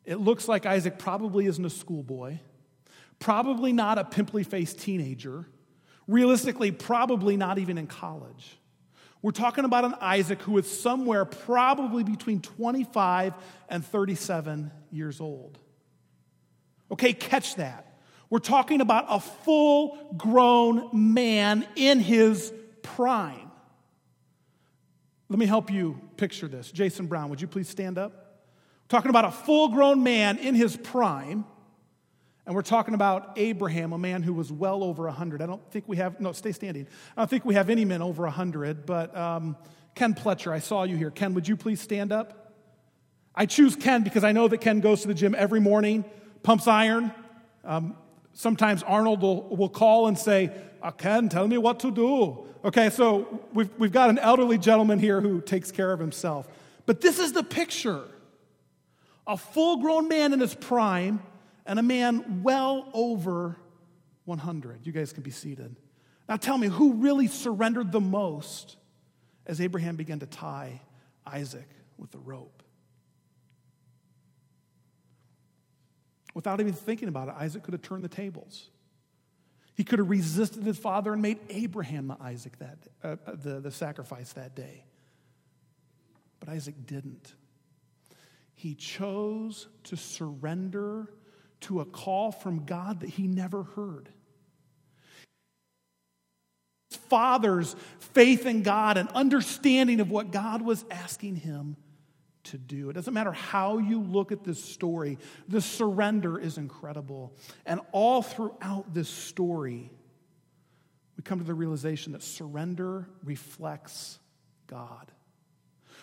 it 0.05 0.21
looks 0.21 0.47
like 0.47 0.67
Isaac 0.67 0.99
probably 0.99 1.47
isn't 1.47 1.65
a 1.65 1.71
schoolboy, 1.71 2.39
probably 3.19 3.73
not 3.73 3.99
a 3.99 4.05
pimply 4.05 4.45
faced 4.45 4.79
teenager, 4.79 5.47
realistically, 6.07 6.71
probably 6.71 7.37
not 7.37 7.59
even 7.59 7.79
in 7.79 7.89
college. 7.89 8.59
We're 9.23 9.33
talking 9.33 9.65
about 9.65 9.85
an 9.85 9.95
Isaac 10.01 10.41
who 10.43 10.57
is 10.59 10.71
somewhere 10.71 11.25
probably 11.25 12.05
between 12.05 12.41
25 12.41 13.35
and 13.69 13.85
37 13.85 14.71
years 14.93 15.21
old. 15.21 15.59
Okay, 16.93 17.13
catch 17.13 17.57
that. 17.57 17.99
We're 18.31 18.39
talking 18.39 18.81
about 18.81 19.07
a 19.09 19.19
full 19.19 20.15
grown 20.17 20.91
man 20.93 21.67
in 21.75 21.99
his 21.99 22.53
prime. 22.87 23.51
Let 25.29 25.39
me 25.39 25.47
help 25.47 25.71
you 25.71 26.01
picture 26.17 26.49
this. 26.49 26.71
Jason 26.71 27.07
Brown, 27.07 27.31
would 27.31 27.41
you 27.41 27.49
please 27.49 27.69
stand 27.69 27.99
up? 27.99 28.13
We're 28.13 28.97
talking 28.97 29.11
about 29.11 29.25
a 29.25 29.33
full 29.33 29.69
grown 29.69 30.03
man 30.03 30.39
in 30.39 30.55
his 30.55 30.77
prime. 30.77 31.45
And 32.47 32.55
we're 32.55 32.63
talking 32.63 32.95
about 32.95 33.33
Abraham, 33.37 33.93
a 33.93 33.99
man 33.99 34.23
who 34.23 34.33
was 34.33 34.53
well 34.53 34.85
over 34.85 35.05
100. 35.07 35.43
I 35.43 35.47
don't 35.47 35.69
think 35.73 35.89
we 35.89 35.97
have, 35.97 36.21
no, 36.21 36.31
stay 36.31 36.53
standing. 36.53 36.87
I 37.17 37.23
don't 37.23 37.29
think 37.29 37.45
we 37.45 37.55
have 37.55 37.69
any 37.69 37.85
men 37.85 38.03
over 38.03 38.23
100, 38.23 38.87
but 38.87 39.17
um, 39.17 39.57
Ken 39.97 40.15
Pletcher, 40.15 40.53
I 40.53 40.61
saw 40.61 40.85
you 40.85 40.97
here. 40.97 41.11
Ken, 41.11 41.35
would 41.35 41.49
you 41.49 41.57
please 41.57 41.81
stand 41.81 42.13
up? 42.13 42.55
I 43.35 43.47
choose 43.47 43.75
Ken 43.75 44.05
because 44.05 44.23
I 44.23 44.31
know 44.31 44.47
that 44.47 44.59
Ken 44.59 44.79
goes 44.79 45.03
to 45.03 45.09
the 45.09 45.15
gym 45.15 45.35
every 45.37 45.59
morning, 45.59 46.05
pumps 46.45 46.69
iron. 46.69 47.11
Um, 47.65 47.97
sometimes 48.33 48.85
Arnold 48.85 49.23
will, 49.23 49.57
will 49.57 49.69
call 49.69 50.07
and 50.07 50.17
say, 50.17 50.53
Ken, 50.91 51.29
tell 51.29 51.49
me 51.49 51.59
what 51.59 51.81
to 51.81 51.91
do. 51.91 52.47
Okay, 52.65 52.91
so 52.91 53.41
we've, 53.53 53.71
we've 53.79 53.93
got 53.93 54.11
an 54.11 54.19
elderly 54.19 54.59
gentleman 54.59 54.99
here 54.99 55.21
who 55.21 55.41
takes 55.41 55.71
care 55.71 55.93
of 55.93 56.01
himself. 56.01 56.49
But 56.85 57.01
this 57.01 57.19
is 57.19 57.33
the 57.33 57.43
picture 57.43 58.03
a 59.27 59.37
full 59.37 59.79
grown 59.79 60.07
man 60.07 60.33
in 60.33 60.39
his 60.39 60.55
prime 60.55 61.21
and 61.65 61.81
a 61.81 61.83
man 61.83 62.43
well 62.45 62.89
over 62.93 63.57
100. 64.25 64.87
You 64.87 64.93
guys 64.93 65.13
can 65.13 65.23
be 65.23 65.33
seated. 65.33 65.75
Now 66.29 66.37
tell 66.37 66.59
me, 66.59 66.69
who 66.69 66.95
really 66.95 67.27
surrendered 67.27 67.93
the 67.93 68.01
most 68.01 68.77
as 69.47 69.61
Abraham 69.61 69.97
began 69.97 70.21
to 70.21 70.27
tie 70.27 70.81
Isaac 71.27 71.69
with 71.99 72.11
the 72.11 72.19
rope? 72.19 72.63
Without 76.35 76.61
even 76.61 76.73
thinking 76.73 77.09
about 77.09 77.29
it, 77.29 77.35
Isaac 77.39 77.63
could 77.63 77.73
have 77.73 77.83
turned 77.83 78.05
the 78.05 78.09
tables. 78.09 78.69
He 79.77 79.85
could 79.85 79.99
have 79.99 80.09
resisted 80.09 80.63
his 80.63 80.79
father 80.79 81.13
and 81.13 81.21
made 81.21 81.39
Abraham 81.51 82.09
the 82.09 82.17
Isaac 82.19 82.59
that 82.59 82.79
uh, 83.05 83.17
uh, 83.27 83.33
the, 83.35 83.61
the 83.61 83.71
sacrifice 83.71 84.33
that 84.33 84.57
day. 84.57 84.85
But 86.41 86.49
Isaac 86.49 86.87
didn't. 86.87 87.35
He 88.55 88.75
chose 88.75 89.69
to 89.85 89.97
surrender 89.97 91.13
to 91.61 91.81
a 91.81 91.85
call 91.85 92.33
from 92.33 92.65
God 92.65 93.01
that 93.01 93.11
he 93.11 93.27
never 93.27 93.65
heard. 93.65 94.09
His 96.89 96.99
father's 96.99 97.77
faith 97.99 98.47
in 98.47 98.63
God 98.63 98.97
and 98.97 99.11
understanding 99.11 100.01
of 100.01 100.11
what 100.11 100.31
God 100.33 100.63
was 100.63 100.87
asking 100.91 101.37
him 101.37 101.77
to 102.47 102.59
do. 102.59 102.91
It 102.91 102.95
doesn't 102.95 103.15
matter 103.15 103.33
how 103.33 103.79
you 103.79 104.01
look 104.01 104.33
at 104.33 104.45
this 104.45 104.63
story, 104.63 105.19
the 105.49 105.61
surrender 105.61 106.39
is 106.39 106.59
incredible. 106.59 107.33
And 107.65 107.81
all 107.93 108.23
throughout 108.23 108.93
this 108.93 109.09
story, 109.09 109.91
we 111.17 111.23
come 111.23 111.39
to 111.39 111.45
the 111.45 111.55
realization 111.55 112.13
that 112.13 112.23
surrender 112.23 113.09
reflects 113.25 114.19
God. 114.67 115.11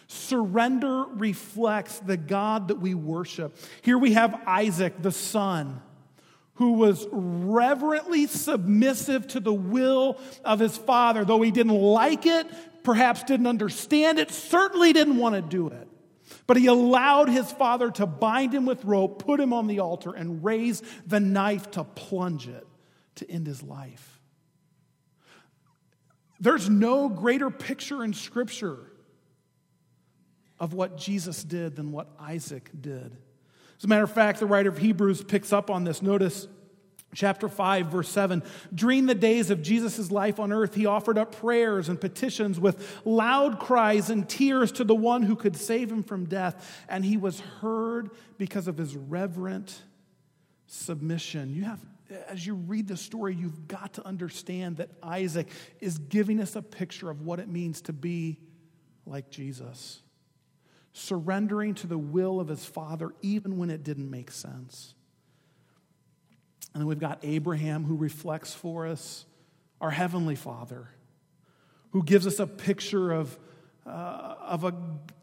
Surrender 0.07 1.05
reflects 1.13 1.99
the 1.99 2.17
God 2.17 2.67
that 2.67 2.79
we 2.79 2.93
worship. 2.93 3.55
Here 3.81 3.97
we 3.97 4.13
have 4.13 4.39
Isaac, 4.45 5.01
the 5.01 5.11
son, 5.11 5.81
who 6.55 6.73
was 6.73 7.07
reverently 7.11 8.27
submissive 8.27 9.27
to 9.29 9.39
the 9.39 9.53
will 9.53 10.19
of 10.43 10.59
his 10.59 10.77
father, 10.77 11.25
though 11.25 11.41
he 11.41 11.51
didn't 11.51 11.73
like 11.73 12.25
it, 12.25 12.47
perhaps 12.83 13.23
didn't 13.23 13.47
understand 13.47 14.19
it, 14.19 14.29
certainly 14.29 14.93
didn't 14.93 15.17
want 15.17 15.35
to 15.35 15.41
do 15.41 15.67
it. 15.67 15.87
But 16.45 16.57
he 16.57 16.67
allowed 16.67 17.29
his 17.29 17.51
father 17.51 17.89
to 17.91 18.05
bind 18.05 18.53
him 18.53 18.65
with 18.65 18.83
rope, 18.83 19.23
put 19.23 19.39
him 19.39 19.53
on 19.53 19.67
the 19.67 19.79
altar, 19.79 20.13
and 20.13 20.43
raise 20.43 20.81
the 21.05 21.19
knife 21.19 21.71
to 21.71 21.83
plunge 21.83 22.47
it 22.47 22.67
to 23.15 23.29
end 23.29 23.47
his 23.47 23.63
life. 23.63 24.19
There's 26.39 26.69
no 26.69 27.07
greater 27.07 27.49
picture 27.49 28.03
in 28.03 28.13
Scripture 28.13 28.91
of 30.59 30.73
what 30.73 30.97
Jesus 30.97 31.43
did 31.43 31.75
than 31.75 31.91
what 31.91 32.09
Isaac 32.19 32.69
did. 32.79 33.17
As 33.77 33.85
a 33.85 33.87
matter 33.87 34.03
of 34.03 34.11
fact, 34.11 34.39
the 34.39 34.45
writer 34.45 34.69
of 34.69 34.77
Hebrews 34.77 35.23
picks 35.23 35.53
up 35.53 35.69
on 35.69 35.83
this. 35.83 36.01
Notice 36.01 36.47
chapter 37.13 37.47
5 37.47 37.87
verse 37.87 38.09
7 38.09 38.43
during 38.73 39.05
the 39.05 39.15
days 39.15 39.49
of 39.49 39.61
jesus' 39.61 40.11
life 40.11 40.39
on 40.39 40.51
earth 40.51 40.75
he 40.75 40.85
offered 40.85 41.17
up 41.17 41.35
prayers 41.35 41.89
and 41.89 41.99
petitions 41.99 42.59
with 42.59 43.01
loud 43.05 43.59
cries 43.59 44.09
and 44.09 44.27
tears 44.27 44.71
to 44.71 44.83
the 44.83 44.95
one 44.95 45.23
who 45.23 45.35
could 45.35 45.55
save 45.55 45.91
him 45.91 46.03
from 46.03 46.25
death. 46.25 46.83
And 46.89 47.03
he 47.03 47.17
was 47.17 47.39
heard 47.39 48.11
because 48.37 48.67
of 48.67 48.77
his 48.77 48.95
reverent 48.95 49.81
submission. 50.67 51.53
You 51.53 51.63
have 51.63 51.79
as 52.27 52.45
you 52.45 52.53
read 52.53 52.87
the 52.87 52.97
story 52.97 53.33
you've 53.33 53.67
got 53.67 53.93
to 53.93 54.05
understand 54.05 54.77
that 54.77 54.89
isaac 55.01 55.47
is 55.79 55.97
giving 55.97 56.39
us 56.39 56.55
a 56.55 56.61
picture 56.61 57.09
of 57.09 57.21
what 57.21 57.39
it 57.39 57.47
means 57.47 57.81
to 57.81 57.93
be 57.93 58.39
like 59.05 59.29
jesus. 59.29 60.01
Surrendering 60.95 61.73
to 61.73 61.87
the 61.87 61.97
will 61.97 62.39
of 62.39 62.47
his 62.47 62.65
father 62.65 63.13
even 63.21 63.57
when 63.57 63.71
it 63.71 63.83
didn't 63.83 64.09
make 64.09 64.29
sense 64.29 64.93
and 66.73 66.81
then 66.81 66.87
we've 66.87 66.99
got 66.99 67.19
Abraham 67.23 67.83
who 67.83 67.95
reflects 67.95 68.53
for 68.53 68.87
us 68.87 69.25
our 69.79 69.91
Heavenly 69.91 70.35
Father, 70.35 70.89
who 71.91 72.03
gives 72.03 72.25
us 72.25 72.39
a 72.39 72.47
picture 72.47 73.11
of, 73.11 73.37
uh, 73.85 74.35
of, 74.39 74.63
a, 74.63 74.73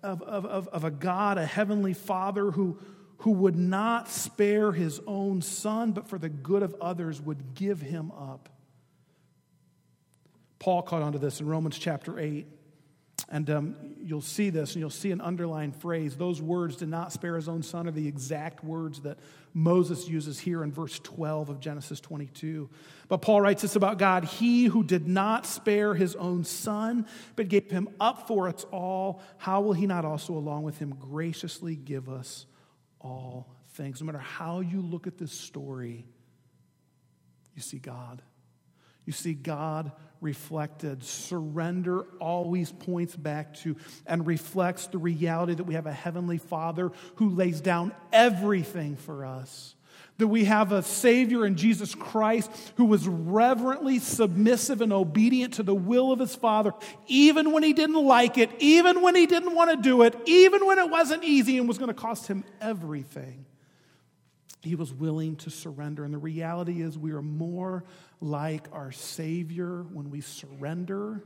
of, 0.02 0.22
of, 0.22 0.68
of 0.68 0.84
a 0.84 0.90
God, 0.90 1.38
a 1.38 1.46
Heavenly 1.46 1.94
Father 1.94 2.50
who, 2.50 2.78
who 3.18 3.32
would 3.32 3.56
not 3.56 4.08
spare 4.08 4.72
his 4.72 5.00
own 5.06 5.42
son, 5.42 5.92
but 5.92 6.08
for 6.08 6.18
the 6.18 6.28
good 6.28 6.62
of 6.62 6.74
others 6.80 7.20
would 7.20 7.54
give 7.54 7.80
him 7.80 8.12
up. 8.12 8.48
Paul 10.58 10.82
caught 10.82 11.02
onto 11.02 11.18
this 11.18 11.40
in 11.40 11.48
Romans 11.48 11.78
chapter 11.78 12.20
8. 12.20 12.46
And 13.28 13.50
um, 13.50 13.76
you'll 14.02 14.20
see 14.20 14.50
this, 14.50 14.74
and 14.74 14.80
you'll 14.80 14.90
see 14.90 15.11
an 15.11 15.20
underlined 15.20 15.76
phrase. 15.76 16.16
Those 16.16 16.40
words, 16.40 16.76
did 16.76 16.88
not 16.88 17.12
spare 17.12 17.37
his 17.37 17.48
own 17.48 17.62
son, 17.62 17.87
are 17.87 17.92
the 17.92 18.06
exact 18.06 18.64
words 18.64 19.00
that 19.00 19.18
Moses 19.52 20.09
uses 20.09 20.38
here 20.38 20.62
in 20.62 20.72
verse 20.72 20.98
12 21.00 21.48
of 21.48 21.61
Genesis 21.61 22.00
22. 22.00 22.68
But 23.09 23.18
Paul 23.18 23.40
writes 23.40 23.62
this 23.62 23.76
about 23.76 23.98
God 23.98 24.24
He 24.24 24.64
who 24.66 24.85
did 24.85 25.09
not 25.09 25.46
spare 25.46 25.94
his 25.94 26.14
own 26.16 26.44
son, 26.44 27.06
but 27.37 27.48
gave 27.48 27.70
him 27.70 27.88
up 27.98 28.28
for 28.28 28.48
us 28.48 28.64
all, 28.70 29.22
how 29.38 29.61
will 29.61 29.72
he 29.72 29.87
not 29.87 30.04
also, 30.04 30.35
along 30.35 30.62
with 30.62 30.78
him, 30.78 30.94
graciously 30.98 31.74
give 31.74 32.09
us 32.09 32.46
all 33.00 33.52
things? 33.70 34.00
No 34.00 34.06
matter 34.06 34.18
how 34.18 34.61
you 34.61 34.80
look 34.80 35.06
at 35.06 35.18
this 35.18 35.33
story, 35.33 36.06
you 37.54 37.62
see 37.62 37.78
God. 37.78 38.22
You 39.04 39.12
see 39.12 39.35
God 39.35 39.90
reflected. 40.20 41.02
Surrender 41.02 42.02
always 42.20 42.70
points 42.72 43.16
back 43.16 43.54
to 43.54 43.76
and 44.06 44.26
reflects 44.26 44.87
the 44.87 44.98
reality 44.98 45.54
that 45.54 45.64
we 45.64 45.74
have 45.74 45.87
a 45.87 45.92
Heavenly 45.92 46.38
Father 46.38 46.92
who 47.16 47.30
lays 47.30 47.61
down 47.61 47.92
everything 48.12 48.96
for 48.96 49.24
us. 49.24 49.74
That 50.18 50.28
we 50.28 50.44
have 50.44 50.70
a 50.70 50.83
Savior 50.83 51.46
in 51.46 51.56
Jesus 51.56 51.94
Christ 51.94 52.50
who 52.76 52.85
was 52.85 53.09
reverently 53.09 53.98
submissive 53.98 54.83
and 54.83 54.92
obedient 54.92 55.54
to 55.54 55.62
the 55.62 55.74
will 55.74 56.12
of 56.12 56.18
His 56.18 56.35
Father, 56.35 56.74
even 57.06 57.52
when 57.52 57.62
He 57.62 57.72
didn't 57.72 58.04
like 58.04 58.37
it, 58.37 58.50
even 58.59 59.00
when 59.00 59.14
He 59.14 59.24
didn't 59.24 59.54
want 59.54 59.70
to 59.70 59.76
do 59.76 60.02
it, 60.02 60.14
even 60.26 60.66
when 60.66 60.78
it 60.78 60.90
wasn't 60.90 61.24
easy 61.24 61.56
and 61.56 61.66
was 61.66 61.78
going 61.78 61.88
to 61.88 61.94
cost 61.94 62.26
Him 62.26 62.44
everything. 62.61 63.46
He 64.62 64.74
was 64.74 64.92
willing 64.92 65.37
to 65.37 65.50
surrender. 65.50 66.04
And 66.04 66.12
the 66.12 66.18
reality 66.18 66.83
is, 66.83 66.98
we 66.98 67.12
are 67.12 67.22
more 67.22 67.85
like 68.20 68.68
our 68.72 68.92
Savior 68.92 69.83
when 69.92 70.11
we 70.11 70.20
surrender 70.20 71.24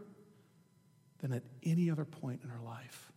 than 1.20 1.32
at 1.32 1.42
any 1.62 1.90
other 1.90 2.04
point 2.04 2.40
in 2.44 2.50
our 2.50 2.62
life. 2.62 3.12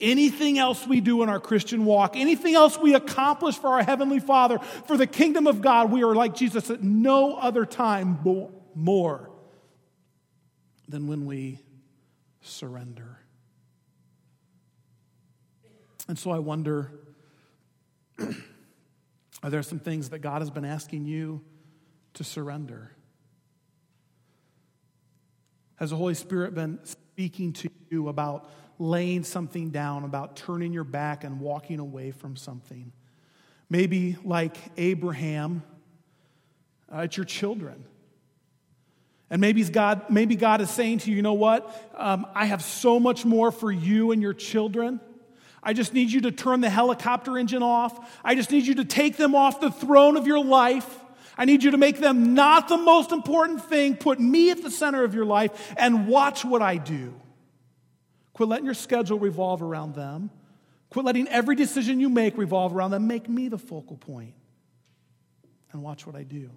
Anything 0.00 0.58
else 0.58 0.86
we 0.86 1.00
do 1.00 1.22
in 1.22 1.28
our 1.28 1.38
Christian 1.38 1.84
walk, 1.84 2.16
anything 2.16 2.54
else 2.54 2.78
we 2.78 2.94
accomplish 2.94 3.56
for 3.56 3.68
our 3.68 3.82
Heavenly 3.82 4.18
Father, 4.18 4.58
for 4.58 4.96
the 4.96 5.06
kingdom 5.06 5.46
of 5.46 5.60
God, 5.60 5.92
we 5.92 6.02
are 6.02 6.14
like 6.14 6.34
Jesus 6.34 6.70
at 6.70 6.82
no 6.82 7.36
other 7.36 7.64
time 7.64 8.18
more 8.74 9.30
than 10.88 11.06
when 11.06 11.26
we 11.26 11.60
surrender. 12.40 13.18
And 16.08 16.18
so 16.18 16.30
I 16.30 16.38
wonder 16.38 16.92
are 19.42 19.50
there 19.50 19.62
some 19.62 19.78
things 19.78 20.10
that 20.10 20.18
God 20.18 20.42
has 20.42 20.50
been 20.50 20.64
asking 20.64 21.06
you 21.06 21.42
to 22.14 22.24
surrender? 22.24 22.90
Has 25.76 25.90
the 25.90 25.96
Holy 25.96 26.14
Spirit 26.14 26.54
been 26.54 26.78
speaking 26.84 27.52
to 27.54 27.70
you 27.90 28.08
about 28.08 28.48
laying 28.78 29.24
something 29.24 29.70
down, 29.70 30.04
about 30.04 30.36
turning 30.36 30.72
your 30.72 30.84
back 30.84 31.24
and 31.24 31.40
walking 31.40 31.78
away 31.78 32.10
from 32.10 32.36
something? 32.36 32.92
Maybe 33.68 34.16
like 34.24 34.56
Abraham, 34.76 35.62
uh, 36.92 37.00
it's 37.00 37.16
your 37.16 37.26
children. 37.26 37.84
And 39.30 39.40
maybe 39.40 39.64
God, 39.64 40.10
maybe 40.10 40.36
God 40.36 40.60
is 40.60 40.70
saying 40.70 40.98
to 40.98 41.10
you, 41.10 41.16
you 41.16 41.22
know 41.22 41.32
what? 41.32 41.92
Um, 41.96 42.26
I 42.34 42.46
have 42.46 42.62
so 42.62 43.00
much 43.00 43.24
more 43.24 43.50
for 43.50 43.72
you 43.72 44.12
and 44.12 44.22
your 44.22 44.34
children. 44.34 45.00
I 45.62 45.72
just 45.72 45.94
need 45.94 46.12
you 46.12 46.20
to 46.22 46.30
turn 46.30 46.60
the 46.60 46.70
helicopter 46.70 47.38
engine 47.38 47.62
off. 47.62 47.98
I 48.22 48.34
just 48.34 48.50
need 48.50 48.64
you 48.66 48.76
to 48.76 48.84
take 48.84 49.16
them 49.16 49.34
off 49.34 49.60
the 49.60 49.70
throne 49.70 50.16
of 50.16 50.26
your 50.26 50.44
life. 50.44 51.00
I 51.36 51.44
need 51.44 51.62
you 51.64 51.72
to 51.72 51.78
make 51.78 51.98
them 51.98 52.34
not 52.34 52.68
the 52.68 52.76
most 52.76 53.12
important 53.12 53.64
thing. 53.64 53.96
Put 53.96 54.20
me 54.20 54.50
at 54.50 54.62
the 54.62 54.70
center 54.70 55.04
of 55.04 55.14
your 55.14 55.24
life 55.24 55.74
and 55.76 56.06
watch 56.06 56.44
what 56.44 56.62
I 56.62 56.76
do. 56.76 57.14
Quit 58.34 58.48
letting 58.48 58.64
your 58.64 58.74
schedule 58.74 59.18
revolve 59.18 59.62
around 59.62 59.94
them. 59.94 60.30
Quit 60.90 61.04
letting 61.04 61.28
every 61.28 61.56
decision 61.56 62.00
you 62.00 62.08
make 62.08 62.38
revolve 62.38 62.74
around 62.74 62.92
them. 62.92 63.06
Make 63.06 63.28
me 63.28 63.48
the 63.48 63.58
focal 63.58 63.96
point 63.96 64.34
and 65.72 65.82
watch 65.82 66.06
what 66.06 66.14
I 66.14 66.22
do. 66.22 66.50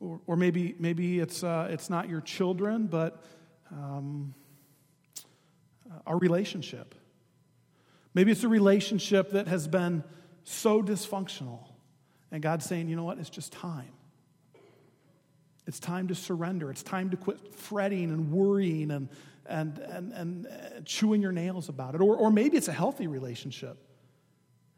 Or, 0.00 0.20
or 0.26 0.36
maybe, 0.36 0.74
maybe 0.78 1.18
it's, 1.18 1.42
uh, 1.42 1.68
it's 1.70 1.88
not 1.88 2.08
your 2.08 2.20
children, 2.20 2.86
but 2.86 3.24
um, 3.70 4.34
our 6.06 6.18
relationship. 6.18 6.94
Maybe 8.12 8.32
it's 8.32 8.44
a 8.44 8.48
relationship 8.48 9.30
that 9.30 9.48
has 9.48 9.66
been 9.66 10.04
so 10.44 10.82
dysfunctional 10.82 11.75
and 12.36 12.42
God's 12.42 12.66
saying, 12.66 12.90
you 12.90 12.96
know 12.96 13.04
what? 13.04 13.16
It's 13.16 13.30
just 13.30 13.50
time. 13.50 13.94
It's 15.66 15.80
time 15.80 16.08
to 16.08 16.14
surrender. 16.14 16.70
It's 16.70 16.82
time 16.82 17.08
to 17.08 17.16
quit 17.16 17.54
fretting 17.54 18.10
and 18.10 18.30
worrying 18.30 18.90
and, 18.90 19.08
and, 19.46 19.78
and, 19.78 20.12
and 20.12 20.46
uh, 20.46 20.50
chewing 20.84 21.22
your 21.22 21.32
nails 21.32 21.70
about 21.70 21.94
it. 21.94 22.02
Or, 22.02 22.14
or 22.14 22.30
maybe 22.30 22.58
it's 22.58 22.68
a 22.68 22.74
healthy 22.74 23.06
relationship. 23.06 23.78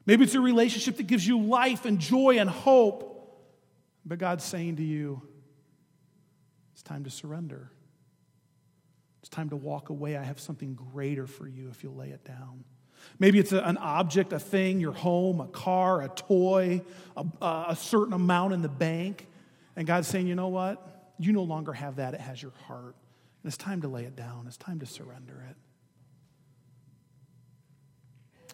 Maybe 0.07 0.23
it's 0.23 0.37
a 0.37 0.41
relationship 0.41 0.99
that 0.99 1.09
gives 1.09 1.27
you 1.27 1.41
life 1.41 1.85
and 1.85 1.99
joy 1.99 2.39
and 2.39 2.49
hope. 2.49 3.51
But 4.07 4.19
God's 4.19 4.45
saying 4.45 4.77
to 4.77 4.85
you, 4.85 5.21
it's 6.75 6.85
time 6.85 7.03
to 7.03 7.11
surrender. 7.11 7.73
It's 9.19 9.31
time 9.31 9.51
to 9.51 9.57
walk 9.57 9.89
away. 9.89 10.17
I 10.17 10.23
have 10.23 10.39
something 10.39 10.75
greater 10.75 11.27
for 11.27 11.49
you 11.49 11.71
if 11.71 11.83
you'll 11.83 11.97
lay 11.97 12.11
it 12.11 12.25
down. 12.25 12.63
Maybe 13.19 13.39
it's 13.39 13.53
a, 13.53 13.61
an 13.61 13.77
object, 13.79 14.33
a 14.33 14.39
thing, 14.39 14.81
your 14.81 14.93
home, 14.93 15.41
a 15.41 15.47
car, 15.47 16.03
a 16.03 16.09
toy, 16.09 16.83
a, 17.17 17.25
a 17.69 17.77
certain 17.77 18.13
amount 18.13 18.55
in 18.55 18.63
the 18.63 18.69
bank. 18.69 19.27
And 19.77 19.87
God's 19.87 20.09
saying, 20.09 20.27
you 20.27 20.35
know 20.35 20.49
what? 20.49 21.13
You 21.19 21.33
no 21.33 21.43
longer 21.43 21.73
have 21.73 21.97
that, 21.97 22.15
it 22.15 22.21
has 22.21 22.41
your 22.41 22.53
heart. 22.67 22.95
And 23.43 23.51
it's 23.51 23.57
time 23.57 23.83
to 23.83 23.89
lay 23.89 24.05
it 24.05 24.17
down, 24.17 24.45
it's 24.47 24.57
time 24.57 24.81
to 24.81 24.87
surrender 24.87 25.45
it. 25.51 25.57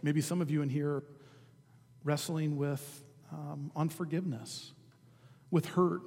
Maybe 0.03 0.21
some 0.21 0.43
of 0.43 0.51
you 0.51 0.61
in 0.63 0.69
here 0.69 0.91
are 0.91 1.05
wrestling 2.05 2.57
with 2.57 3.03
um, 3.33 3.73
unforgiveness, 3.75 4.73
with 5.51 5.67
hurt. 5.67 6.03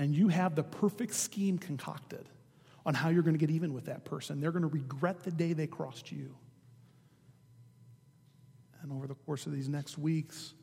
And 0.00 0.14
you 0.14 0.28
have 0.28 0.54
the 0.54 0.64
perfect 0.64 1.14
scheme 1.14 1.58
concocted 1.58 2.28
on 2.84 2.94
how 2.94 3.08
you're 3.08 3.22
going 3.22 3.34
to 3.34 3.38
get 3.38 3.50
even 3.50 3.72
with 3.72 3.86
that 3.86 4.04
person. 4.04 4.40
They're 4.40 4.52
going 4.52 4.62
to 4.62 4.68
regret 4.68 5.22
the 5.22 5.30
day 5.30 5.52
they 5.52 5.66
crossed 5.66 6.10
you. 6.10 6.34
And 8.88 8.96
over 8.96 9.06
the 9.06 9.14
course 9.14 9.44
of 9.44 9.52
these 9.52 9.68
next 9.68 9.98
weeks, 9.98 10.54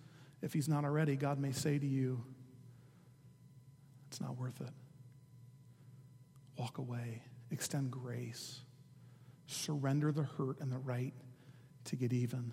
if 0.42 0.52
he's 0.52 0.68
not 0.68 0.84
already, 0.84 1.16
God 1.16 1.38
may 1.38 1.52
say 1.52 1.78
to 1.78 1.86
you, 1.86 2.24
it's 4.08 4.20
not 4.20 4.36
worth 4.36 4.60
it. 4.62 4.72
Walk 6.58 6.80
away, 6.80 7.22
extend 7.52 7.92
grace, 7.92 8.62
surrender 9.46 10.12
the 10.12 10.24
hurt 10.24 10.60
and 10.60 10.72
the 10.72 10.80
right 10.80 11.14
to 11.84 11.96
get 11.96 12.14
even. 12.14 12.52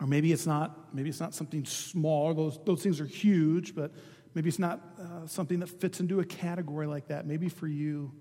Or 0.00 0.06
maybe 0.06 0.32
it's 0.32 0.46
not, 0.46 0.94
maybe 0.94 1.08
it's 1.08 1.18
not 1.18 1.34
something 1.34 1.64
small. 1.64 2.34
Those, 2.34 2.60
those 2.64 2.84
things 2.84 3.00
are 3.00 3.06
huge, 3.06 3.74
but 3.74 3.90
maybe 4.34 4.48
it's 4.48 4.60
not 4.60 4.80
uh, 5.00 5.26
something 5.26 5.58
that 5.58 5.70
fits 5.70 5.98
into 5.98 6.20
a 6.20 6.24
category 6.24 6.86
like 6.86 7.08
that. 7.08 7.26
Maybe 7.26 7.48
for 7.48 7.66
you, 7.66 8.12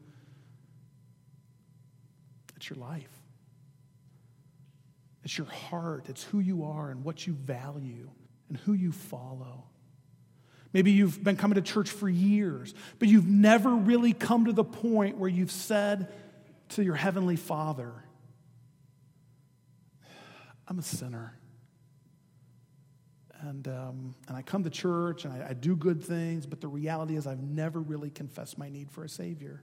it's 2.56 2.68
your 2.68 2.80
life. 2.80 3.16
It's 5.28 5.38
your 5.38 5.48
heart. 5.48 6.06
It's 6.08 6.24
who 6.24 6.40
you 6.40 6.64
are 6.64 6.90
and 6.90 7.04
what 7.04 7.28
you 7.28 7.34
value 7.34 8.10
and 8.48 8.58
who 8.60 8.72
you 8.72 8.94
follow. 8.94 9.66
Maybe 10.72 10.92
you've 10.92 11.22
been 11.22 11.36
coming 11.36 11.56
to 11.56 11.62
church 11.62 11.90
for 11.90 12.08
years, 12.08 12.74
but 12.98 13.10
you've 13.10 13.28
never 13.28 13.76
really 13.76 14.14
come 14.14 14.46
to 14.46 14.54
the 14.54 14.64
point 14.64 15.18
where 15.18 15.30
you've 15.30 15.52
said 15.52 16.14
to 16.70 16.82
your 16.82 16.96
Heavenly 16.96 17.36
Father, 17.36 17.92
I'm 20.66 20.80
a 20.80 20.82
sinner. 20.82 21.38
And, 23.42 23.68
um, 23.68 24.16
and 24.30 24.38
I 24.38 24.44
come 24.44 24.64
to 24.64 24.70
church 24.70 25.26
and 25.26 25.34
I, 25.34 25.50
I 25.50 25.54
do 25.56 25.76
good 25.76 26.02
things, 26.02 26.46
but 26.46 26.62
the 26.62 26.70
reality 26.70 27.18
is 27.18 27.28
I've 27.28 27.44
never 27.44 27.82
really 27.82 28.12
confessed 28.12 28.58
my 28.58 28.70
need 28.70 28.90
for 28.92 29.04
a 29.04 29.10
Savior. 29.10 29.62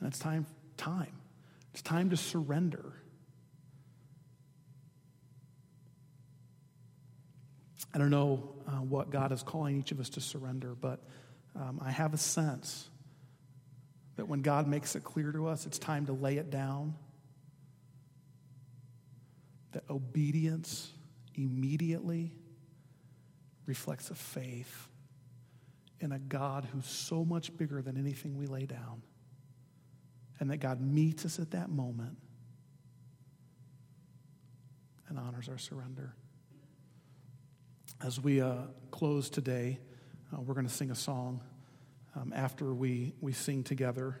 And 0.00 0.08
it's 0.08 0.18
time, 0.18 0.44
time. 0.76 1.20
It's 1.72 1.82
time 1.82 2.10
to 2.10 2.16
surrender. 2.16 2.99
I 7.92 7.98
don't 7.98 8.10
know 8.10 8.54
uh, 8.68 8.72
what 8.72 9.10
God 9.10 9.32
is 9.32 9.42
calling 9.42 9.78
each 9.78 9.90
of 9.92 10.00
us 10.00 10.10
to 10.10 10.20
surrender, 10.20 10.74
but 10.80 11.00
um, 11.56 11.80
I 11.84 11.90
have 11.90 12.14
a 12.14 12.18
sense 12.18 12.88
that 14.16 14.26
when 14.26 14.42
God 14.42 14.68
makes 14.68 14.94
it 14.94 15.02
clear 15.02 15.32
to 15.32 15.48
us, 15.48 15.66
it's 15.66 15.78
time 15.78 16.06
to 16.06 16.12
lay 16.12 16.36
it 16.36 16.50
down. 16.50 16.94
That 19.72 19.84
obedience 19.88 20.92
immediately 21.34 22.32
reflects 23.66 24.10
a 24.10 24.14
faith 24.14 24.88
in 26.00 26.12
a 26.12 26.18
God 26.18 26.66
who's 26.72 26.86
so 26.86 27.24
much 27.24 27.56
bigger 27.56 27.82
than 27.82 27.96
anything 27.96 28.36
we 28.36 28.46
lay 28.46 28.66
down. 28.66 29.02
And 30.38 30.50
that 30.50 30.58
God 30.58 30.80
meets 30.80 31.26
us 31.26 31.38
at 31.38 31.50
that 31.50 31.68
moment 31.68 32.16
and 35.08 35.18
honors 35.18 35.48
our 35.48 35.58
surrender. 35.58 36.14
As 38.02 38.18
we 38.18 38.40
uh, 38.40 38.54
close 38.90 39.28
today, 39.28 39.78
uh, 40.32 40.40
we're 40.40 40.54
going 40.54 40.66
to 40.66 40.72
sing 40.72 40.90
a 40.90 40.94
song. 40.94 41.42
Um, 42.16 42.32
after 42.34 42.72
we, 42.72 43.12
we 43.20 43.34
sing 43.34 43.62
together, 43.62 44.18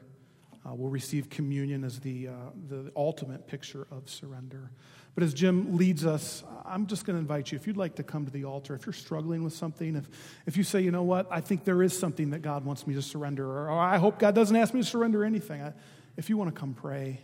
uh, 0.66 0.74
we'll 0.74 0.90
receive 0.90 1.30
communion 1.30 1.82
as 1.82 1.98
the, 1.98 2.28
uh, 2.28 2.32
the 2.68 2.92
ultimate 2.94 3.46
picture 3.46 3.86
of 3.90 4.10
surrender. 4.10 4.70
But 5.14 5.24
as 5.24 5.32
Jim 5.32 5.78
leads 5.78 6.04
us, 6.04 6.44
I'm 6.66 6.86
just 6.86 7.06
going 7.06 7.16
to 7.16 7.20
invite 7.20 7.52
you, 7.52 7.56
if 7.56 7.66
you'd 7.66 7.78
like 7.78 7.94
to 7.94 8.02
come 8.02 8.26
to 8.26 8.30
the 8.30 8.44
altar, 8.44 8.74
if 8.74 8.84
you're 8.84 8.92
struggling 8.92 9.42
with 9.42 9.54
something, 9.54 9.96
if, 9.96 10.10
if 10.44 10.58
you 10.58 10.62
say, 10.62 10.82
you 10.82 10.90
know 10.90 11.04
what, 11.04 11.26
I 11.30 11.40
think 11.40 11.64
there 11.64 11.82
is 11.82 11.98
something 11.98 12.30
that 12.30 12.42
God 12.42 12.66
wants 12.66 12.86
me 12.86 12.92
to 12.94 13.02
surrender, 13.02 13.46
or, 13.46 13.70
or 13.70 13.80
I 13.80 13.96
hope 13.96 14.18
God 14.18 14.34
doesn't 14.34 14.54
ask 14.54 14.74
me 14.74 14.82
to 14.82 14.86
surrender 14.86 15.24
anything, 15.24 15.62
I, 15.62 15.72
if 16.18 16.28
you 16.28 16.36
want 16.36 16.54
to 16.54 16.60
come 16.60 16.74
pray, 16.74 17.22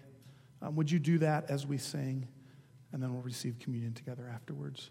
um, 0.62 0.74
would 0.76 0.90
you 0.90 1.00
do 1.00 1.18
that 1.18 1.50
as 1.50 1.66
we 1.66 1.76
sing? 1.76 2.26
And 2.92 3.02
then 3.02 3.12
we'll 3.12 3.22
receive 3.22 3.58
communion 3.58 3.92
together 3.92 4.26
afterwards. 4.32 4.90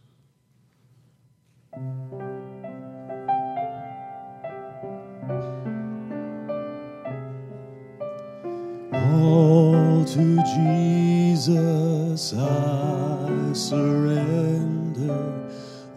All 8.93 10.05
to 10.05 10.41
Jesus 10.55 12.33
I 12.33 13.51
surrender, 13.51 15.33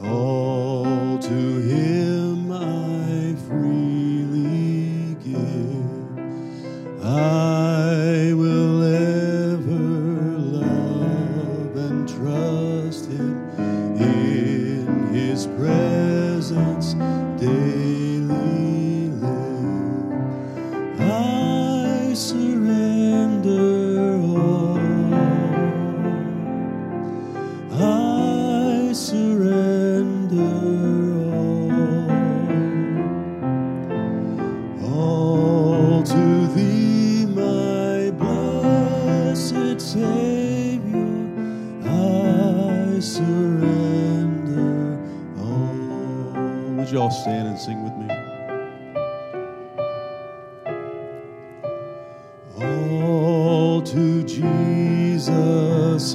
all 0.03 1.17
to 1.21 1.29
Him 1.29 1.98
surrender 28.99 30.43
all. 31.33 31.71
All 34.83 36.03
to 36.03 36.47
thee, 36.49 37.27
my 37.27 38.11
blessed 38.11 39.81
Savior, 39.81 41.07
I 41.85 42.99
surrender 42.99 44.99
all. 45.39 46.75
Would 46.77 46.91
you 46.91 47.01
all 47.01 47.11
stand 47.13 47.47
and 47.49 47.59
sing 47.59 47.85
with 47.85 47.95
me? 47.95 48.09
All 52.61 53.81
to 53.81 54.23
Jesus 54.25 56.15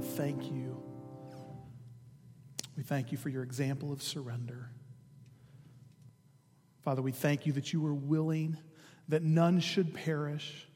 thank 0.00 0.50
you. 0.50 0.82
We 2.76 2.82
thank 2.82 3.12
you 3.12 3.18
for 3.18 3.28
your 3.28 3.42
example 3.42 3.92
of 3.92 4.02
surrender. 4.02 4.70
Father, 6.82 7.02
we 7.02 7.12
thank 7.12 7.46
you 7.46 7.52
that 7.52 7.72
you 7.72 7.80
were 7.80 7.94
willing 7.94 8.56
that 9.08 9.22
none 9.22 9.60
should 9.60 9.94
perish, 9.94 10.68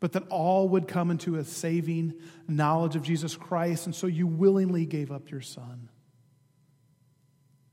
but 0.00 0.12
that 0.12 0.26
all 0.28 0.68
would 0.70 0.88
come 0.88 1.10
into 1.10 1.36
a 1.36 1.44
saving 1.44 2.14
knowledge 2.48 2.96
of 2.96 3.02
Jesus 3.02 3.36
Christ. 3.36 3.86
And 3.86 3.94
so 3.94 4.06
you 4.06 4.26
willingly 4.26 4.86
gave 4.86 5.12
up 5.12 5.30
your 5.30 5.40
Son. 5.40 5.88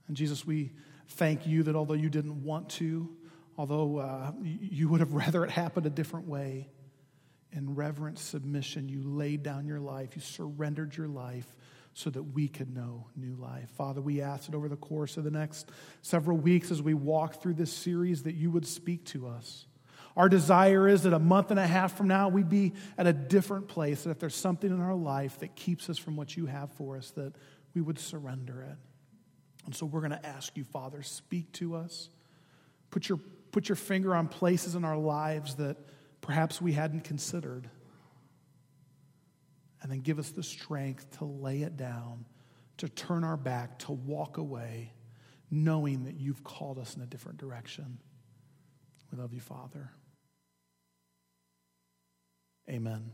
And 0.07 0.17
Jesus, 0.17 0.45
we 0.45 0.73
thank 1.07 1.47
you 1.47 1.63
that 1.63 1.75
although 1.75 1.93
you 1.93 2.09
didn't 2.09 2.43
want 2.43 2.69
to, 2.69 3.09
although 3.57 3.97
uh, 3.97 4.31
you 4.41 4.89
would 4.89 4.99
have 4.99 5.13
rather 5.13 5.43
it 5.45 5.51
happened 5.51 5.85
a 5.85 5.89
different 5.89 6.27
way, 6.27 6.69
in 7.51 7.75
reverent 7.75 8.17
submission, 8.17 8.87
you 8.87 9.01
laid 9.03 9.43
down 9.43 9.65
your 9.65 9.79
life, 9.79 10.15
you 10.15 10.21
surrendered 10.21 10.95
your 10.95 11.07
life 11.07 11.55
so 11.93 12.09
that 12.09 12.23
we 12.23 12.47
could 12.47 12.73
know 12.73 13.07
new 13.15 13.35
life. 13.35 13.69
Father, 13.71 14.01
we 14.01 14.21
ask 14.21 14.45
that 14.45 14.55
over 14.55 14.69
the 14.69 14.77
course 14.77 15.17
of 15.17 15.23
the 15.23 15.31
next 15.31 15.69
several 16.01 16.37
weeks 16.37 16.71
as 16.71 16.81
we 16.81 16.93
walk 16.93 17.41
through 17.41 17.55
this 17.55 17.73
series 17.73 18.23
that 18.23 18.35
you 18.35 18.49
would 18.49 18.65
speak 18.65 19.03
to 19.05 19.27
us. 19.27 19.65
Our 20.15 20.29
desire 20.29 20.87
is 20.87 21.03
that 21.03 21.13
a 21.13 21.19
month 21.19 21.51
and 21.51 21.59
a 21.59 21.67
half 21.67 21.97
from 21.97 22.07
now 22.07 22.29
we'd 22.29 22.49
be 22.49 22.73
at 22.97 23.07
a 23.07 23.13
different 23.13 23.67
place, 23.67 24.03
that 24.03 24.11
if 24.11 24.19
there's 24.19 24.35
something 24.35 24.69
in 24.69 24.81
our 24.81 24.95
life 24.95 25.39
that 25.39 25.55
keeps 25.55 25.89
us 25.89 25.97
from 25.97 26.15
what 26.15 26.35
you 26.35 26.45
have 26.45 26.71
for 26.73 26.97
us, 26.97 27.11
that 27.11 27.33
we 27.73 27.81
would 27.81 27.99
surrender 27.99 28.61
it. 28.61 28.77
And 29.65 29.75
so 29.75 29.85
we're 29.85 30.01
going 30.01 30.11
to 30.11 30.25
ask 30.25 30.57
you, 30.57 30.63
Father, 30.63 31.01
speak 31.03 31.51
to 31.53 31.75
us. 31.75 32.09
Put 32.89 33.07
your, 33.07 33.19
put 33.51 33.69
your 33.69 33.75
finger 33.75 34.15
on 34.15 34.27
places 34.27 34.75
in 34.75 34.83
our 34.83 34.97
lives 34.97 35.55
that 35.55 35.77
perhaps 36.21 36.61
we 36.61 36.73
hadn't 36.73 37.03
considered. 37.03 37.69
And 39.81 39.91
then 39.91 40.01
give 40.01 40.19
us 40.19 40.29
the 40.29 40.43
strength 40.43 41.17
to 41.17 41.25
lay 41.25 41.63
it 41.63 41.75
down, 41.75 42.25
to 42.77 42.87
turn 42.87 43.23
our 43.23 43.37
back, 43.37 43.79
to 43.79 43.91
walk 43.91 44.37
away, 44.37 44.93
knowing 45.49 46.05
that 46.05 46.15
you've 46.15 46.43
called 46.43 46.77
us 46.77 46.95
in 46.95 47.01
a 47.01 47.07
different 47.07 47.39
direction. 47.39 47.97
We 49.11 49.17
love 49.17 49.33
you, 49.33 49.41
Father. 49.41 49.91
Amen. 52.69 53.11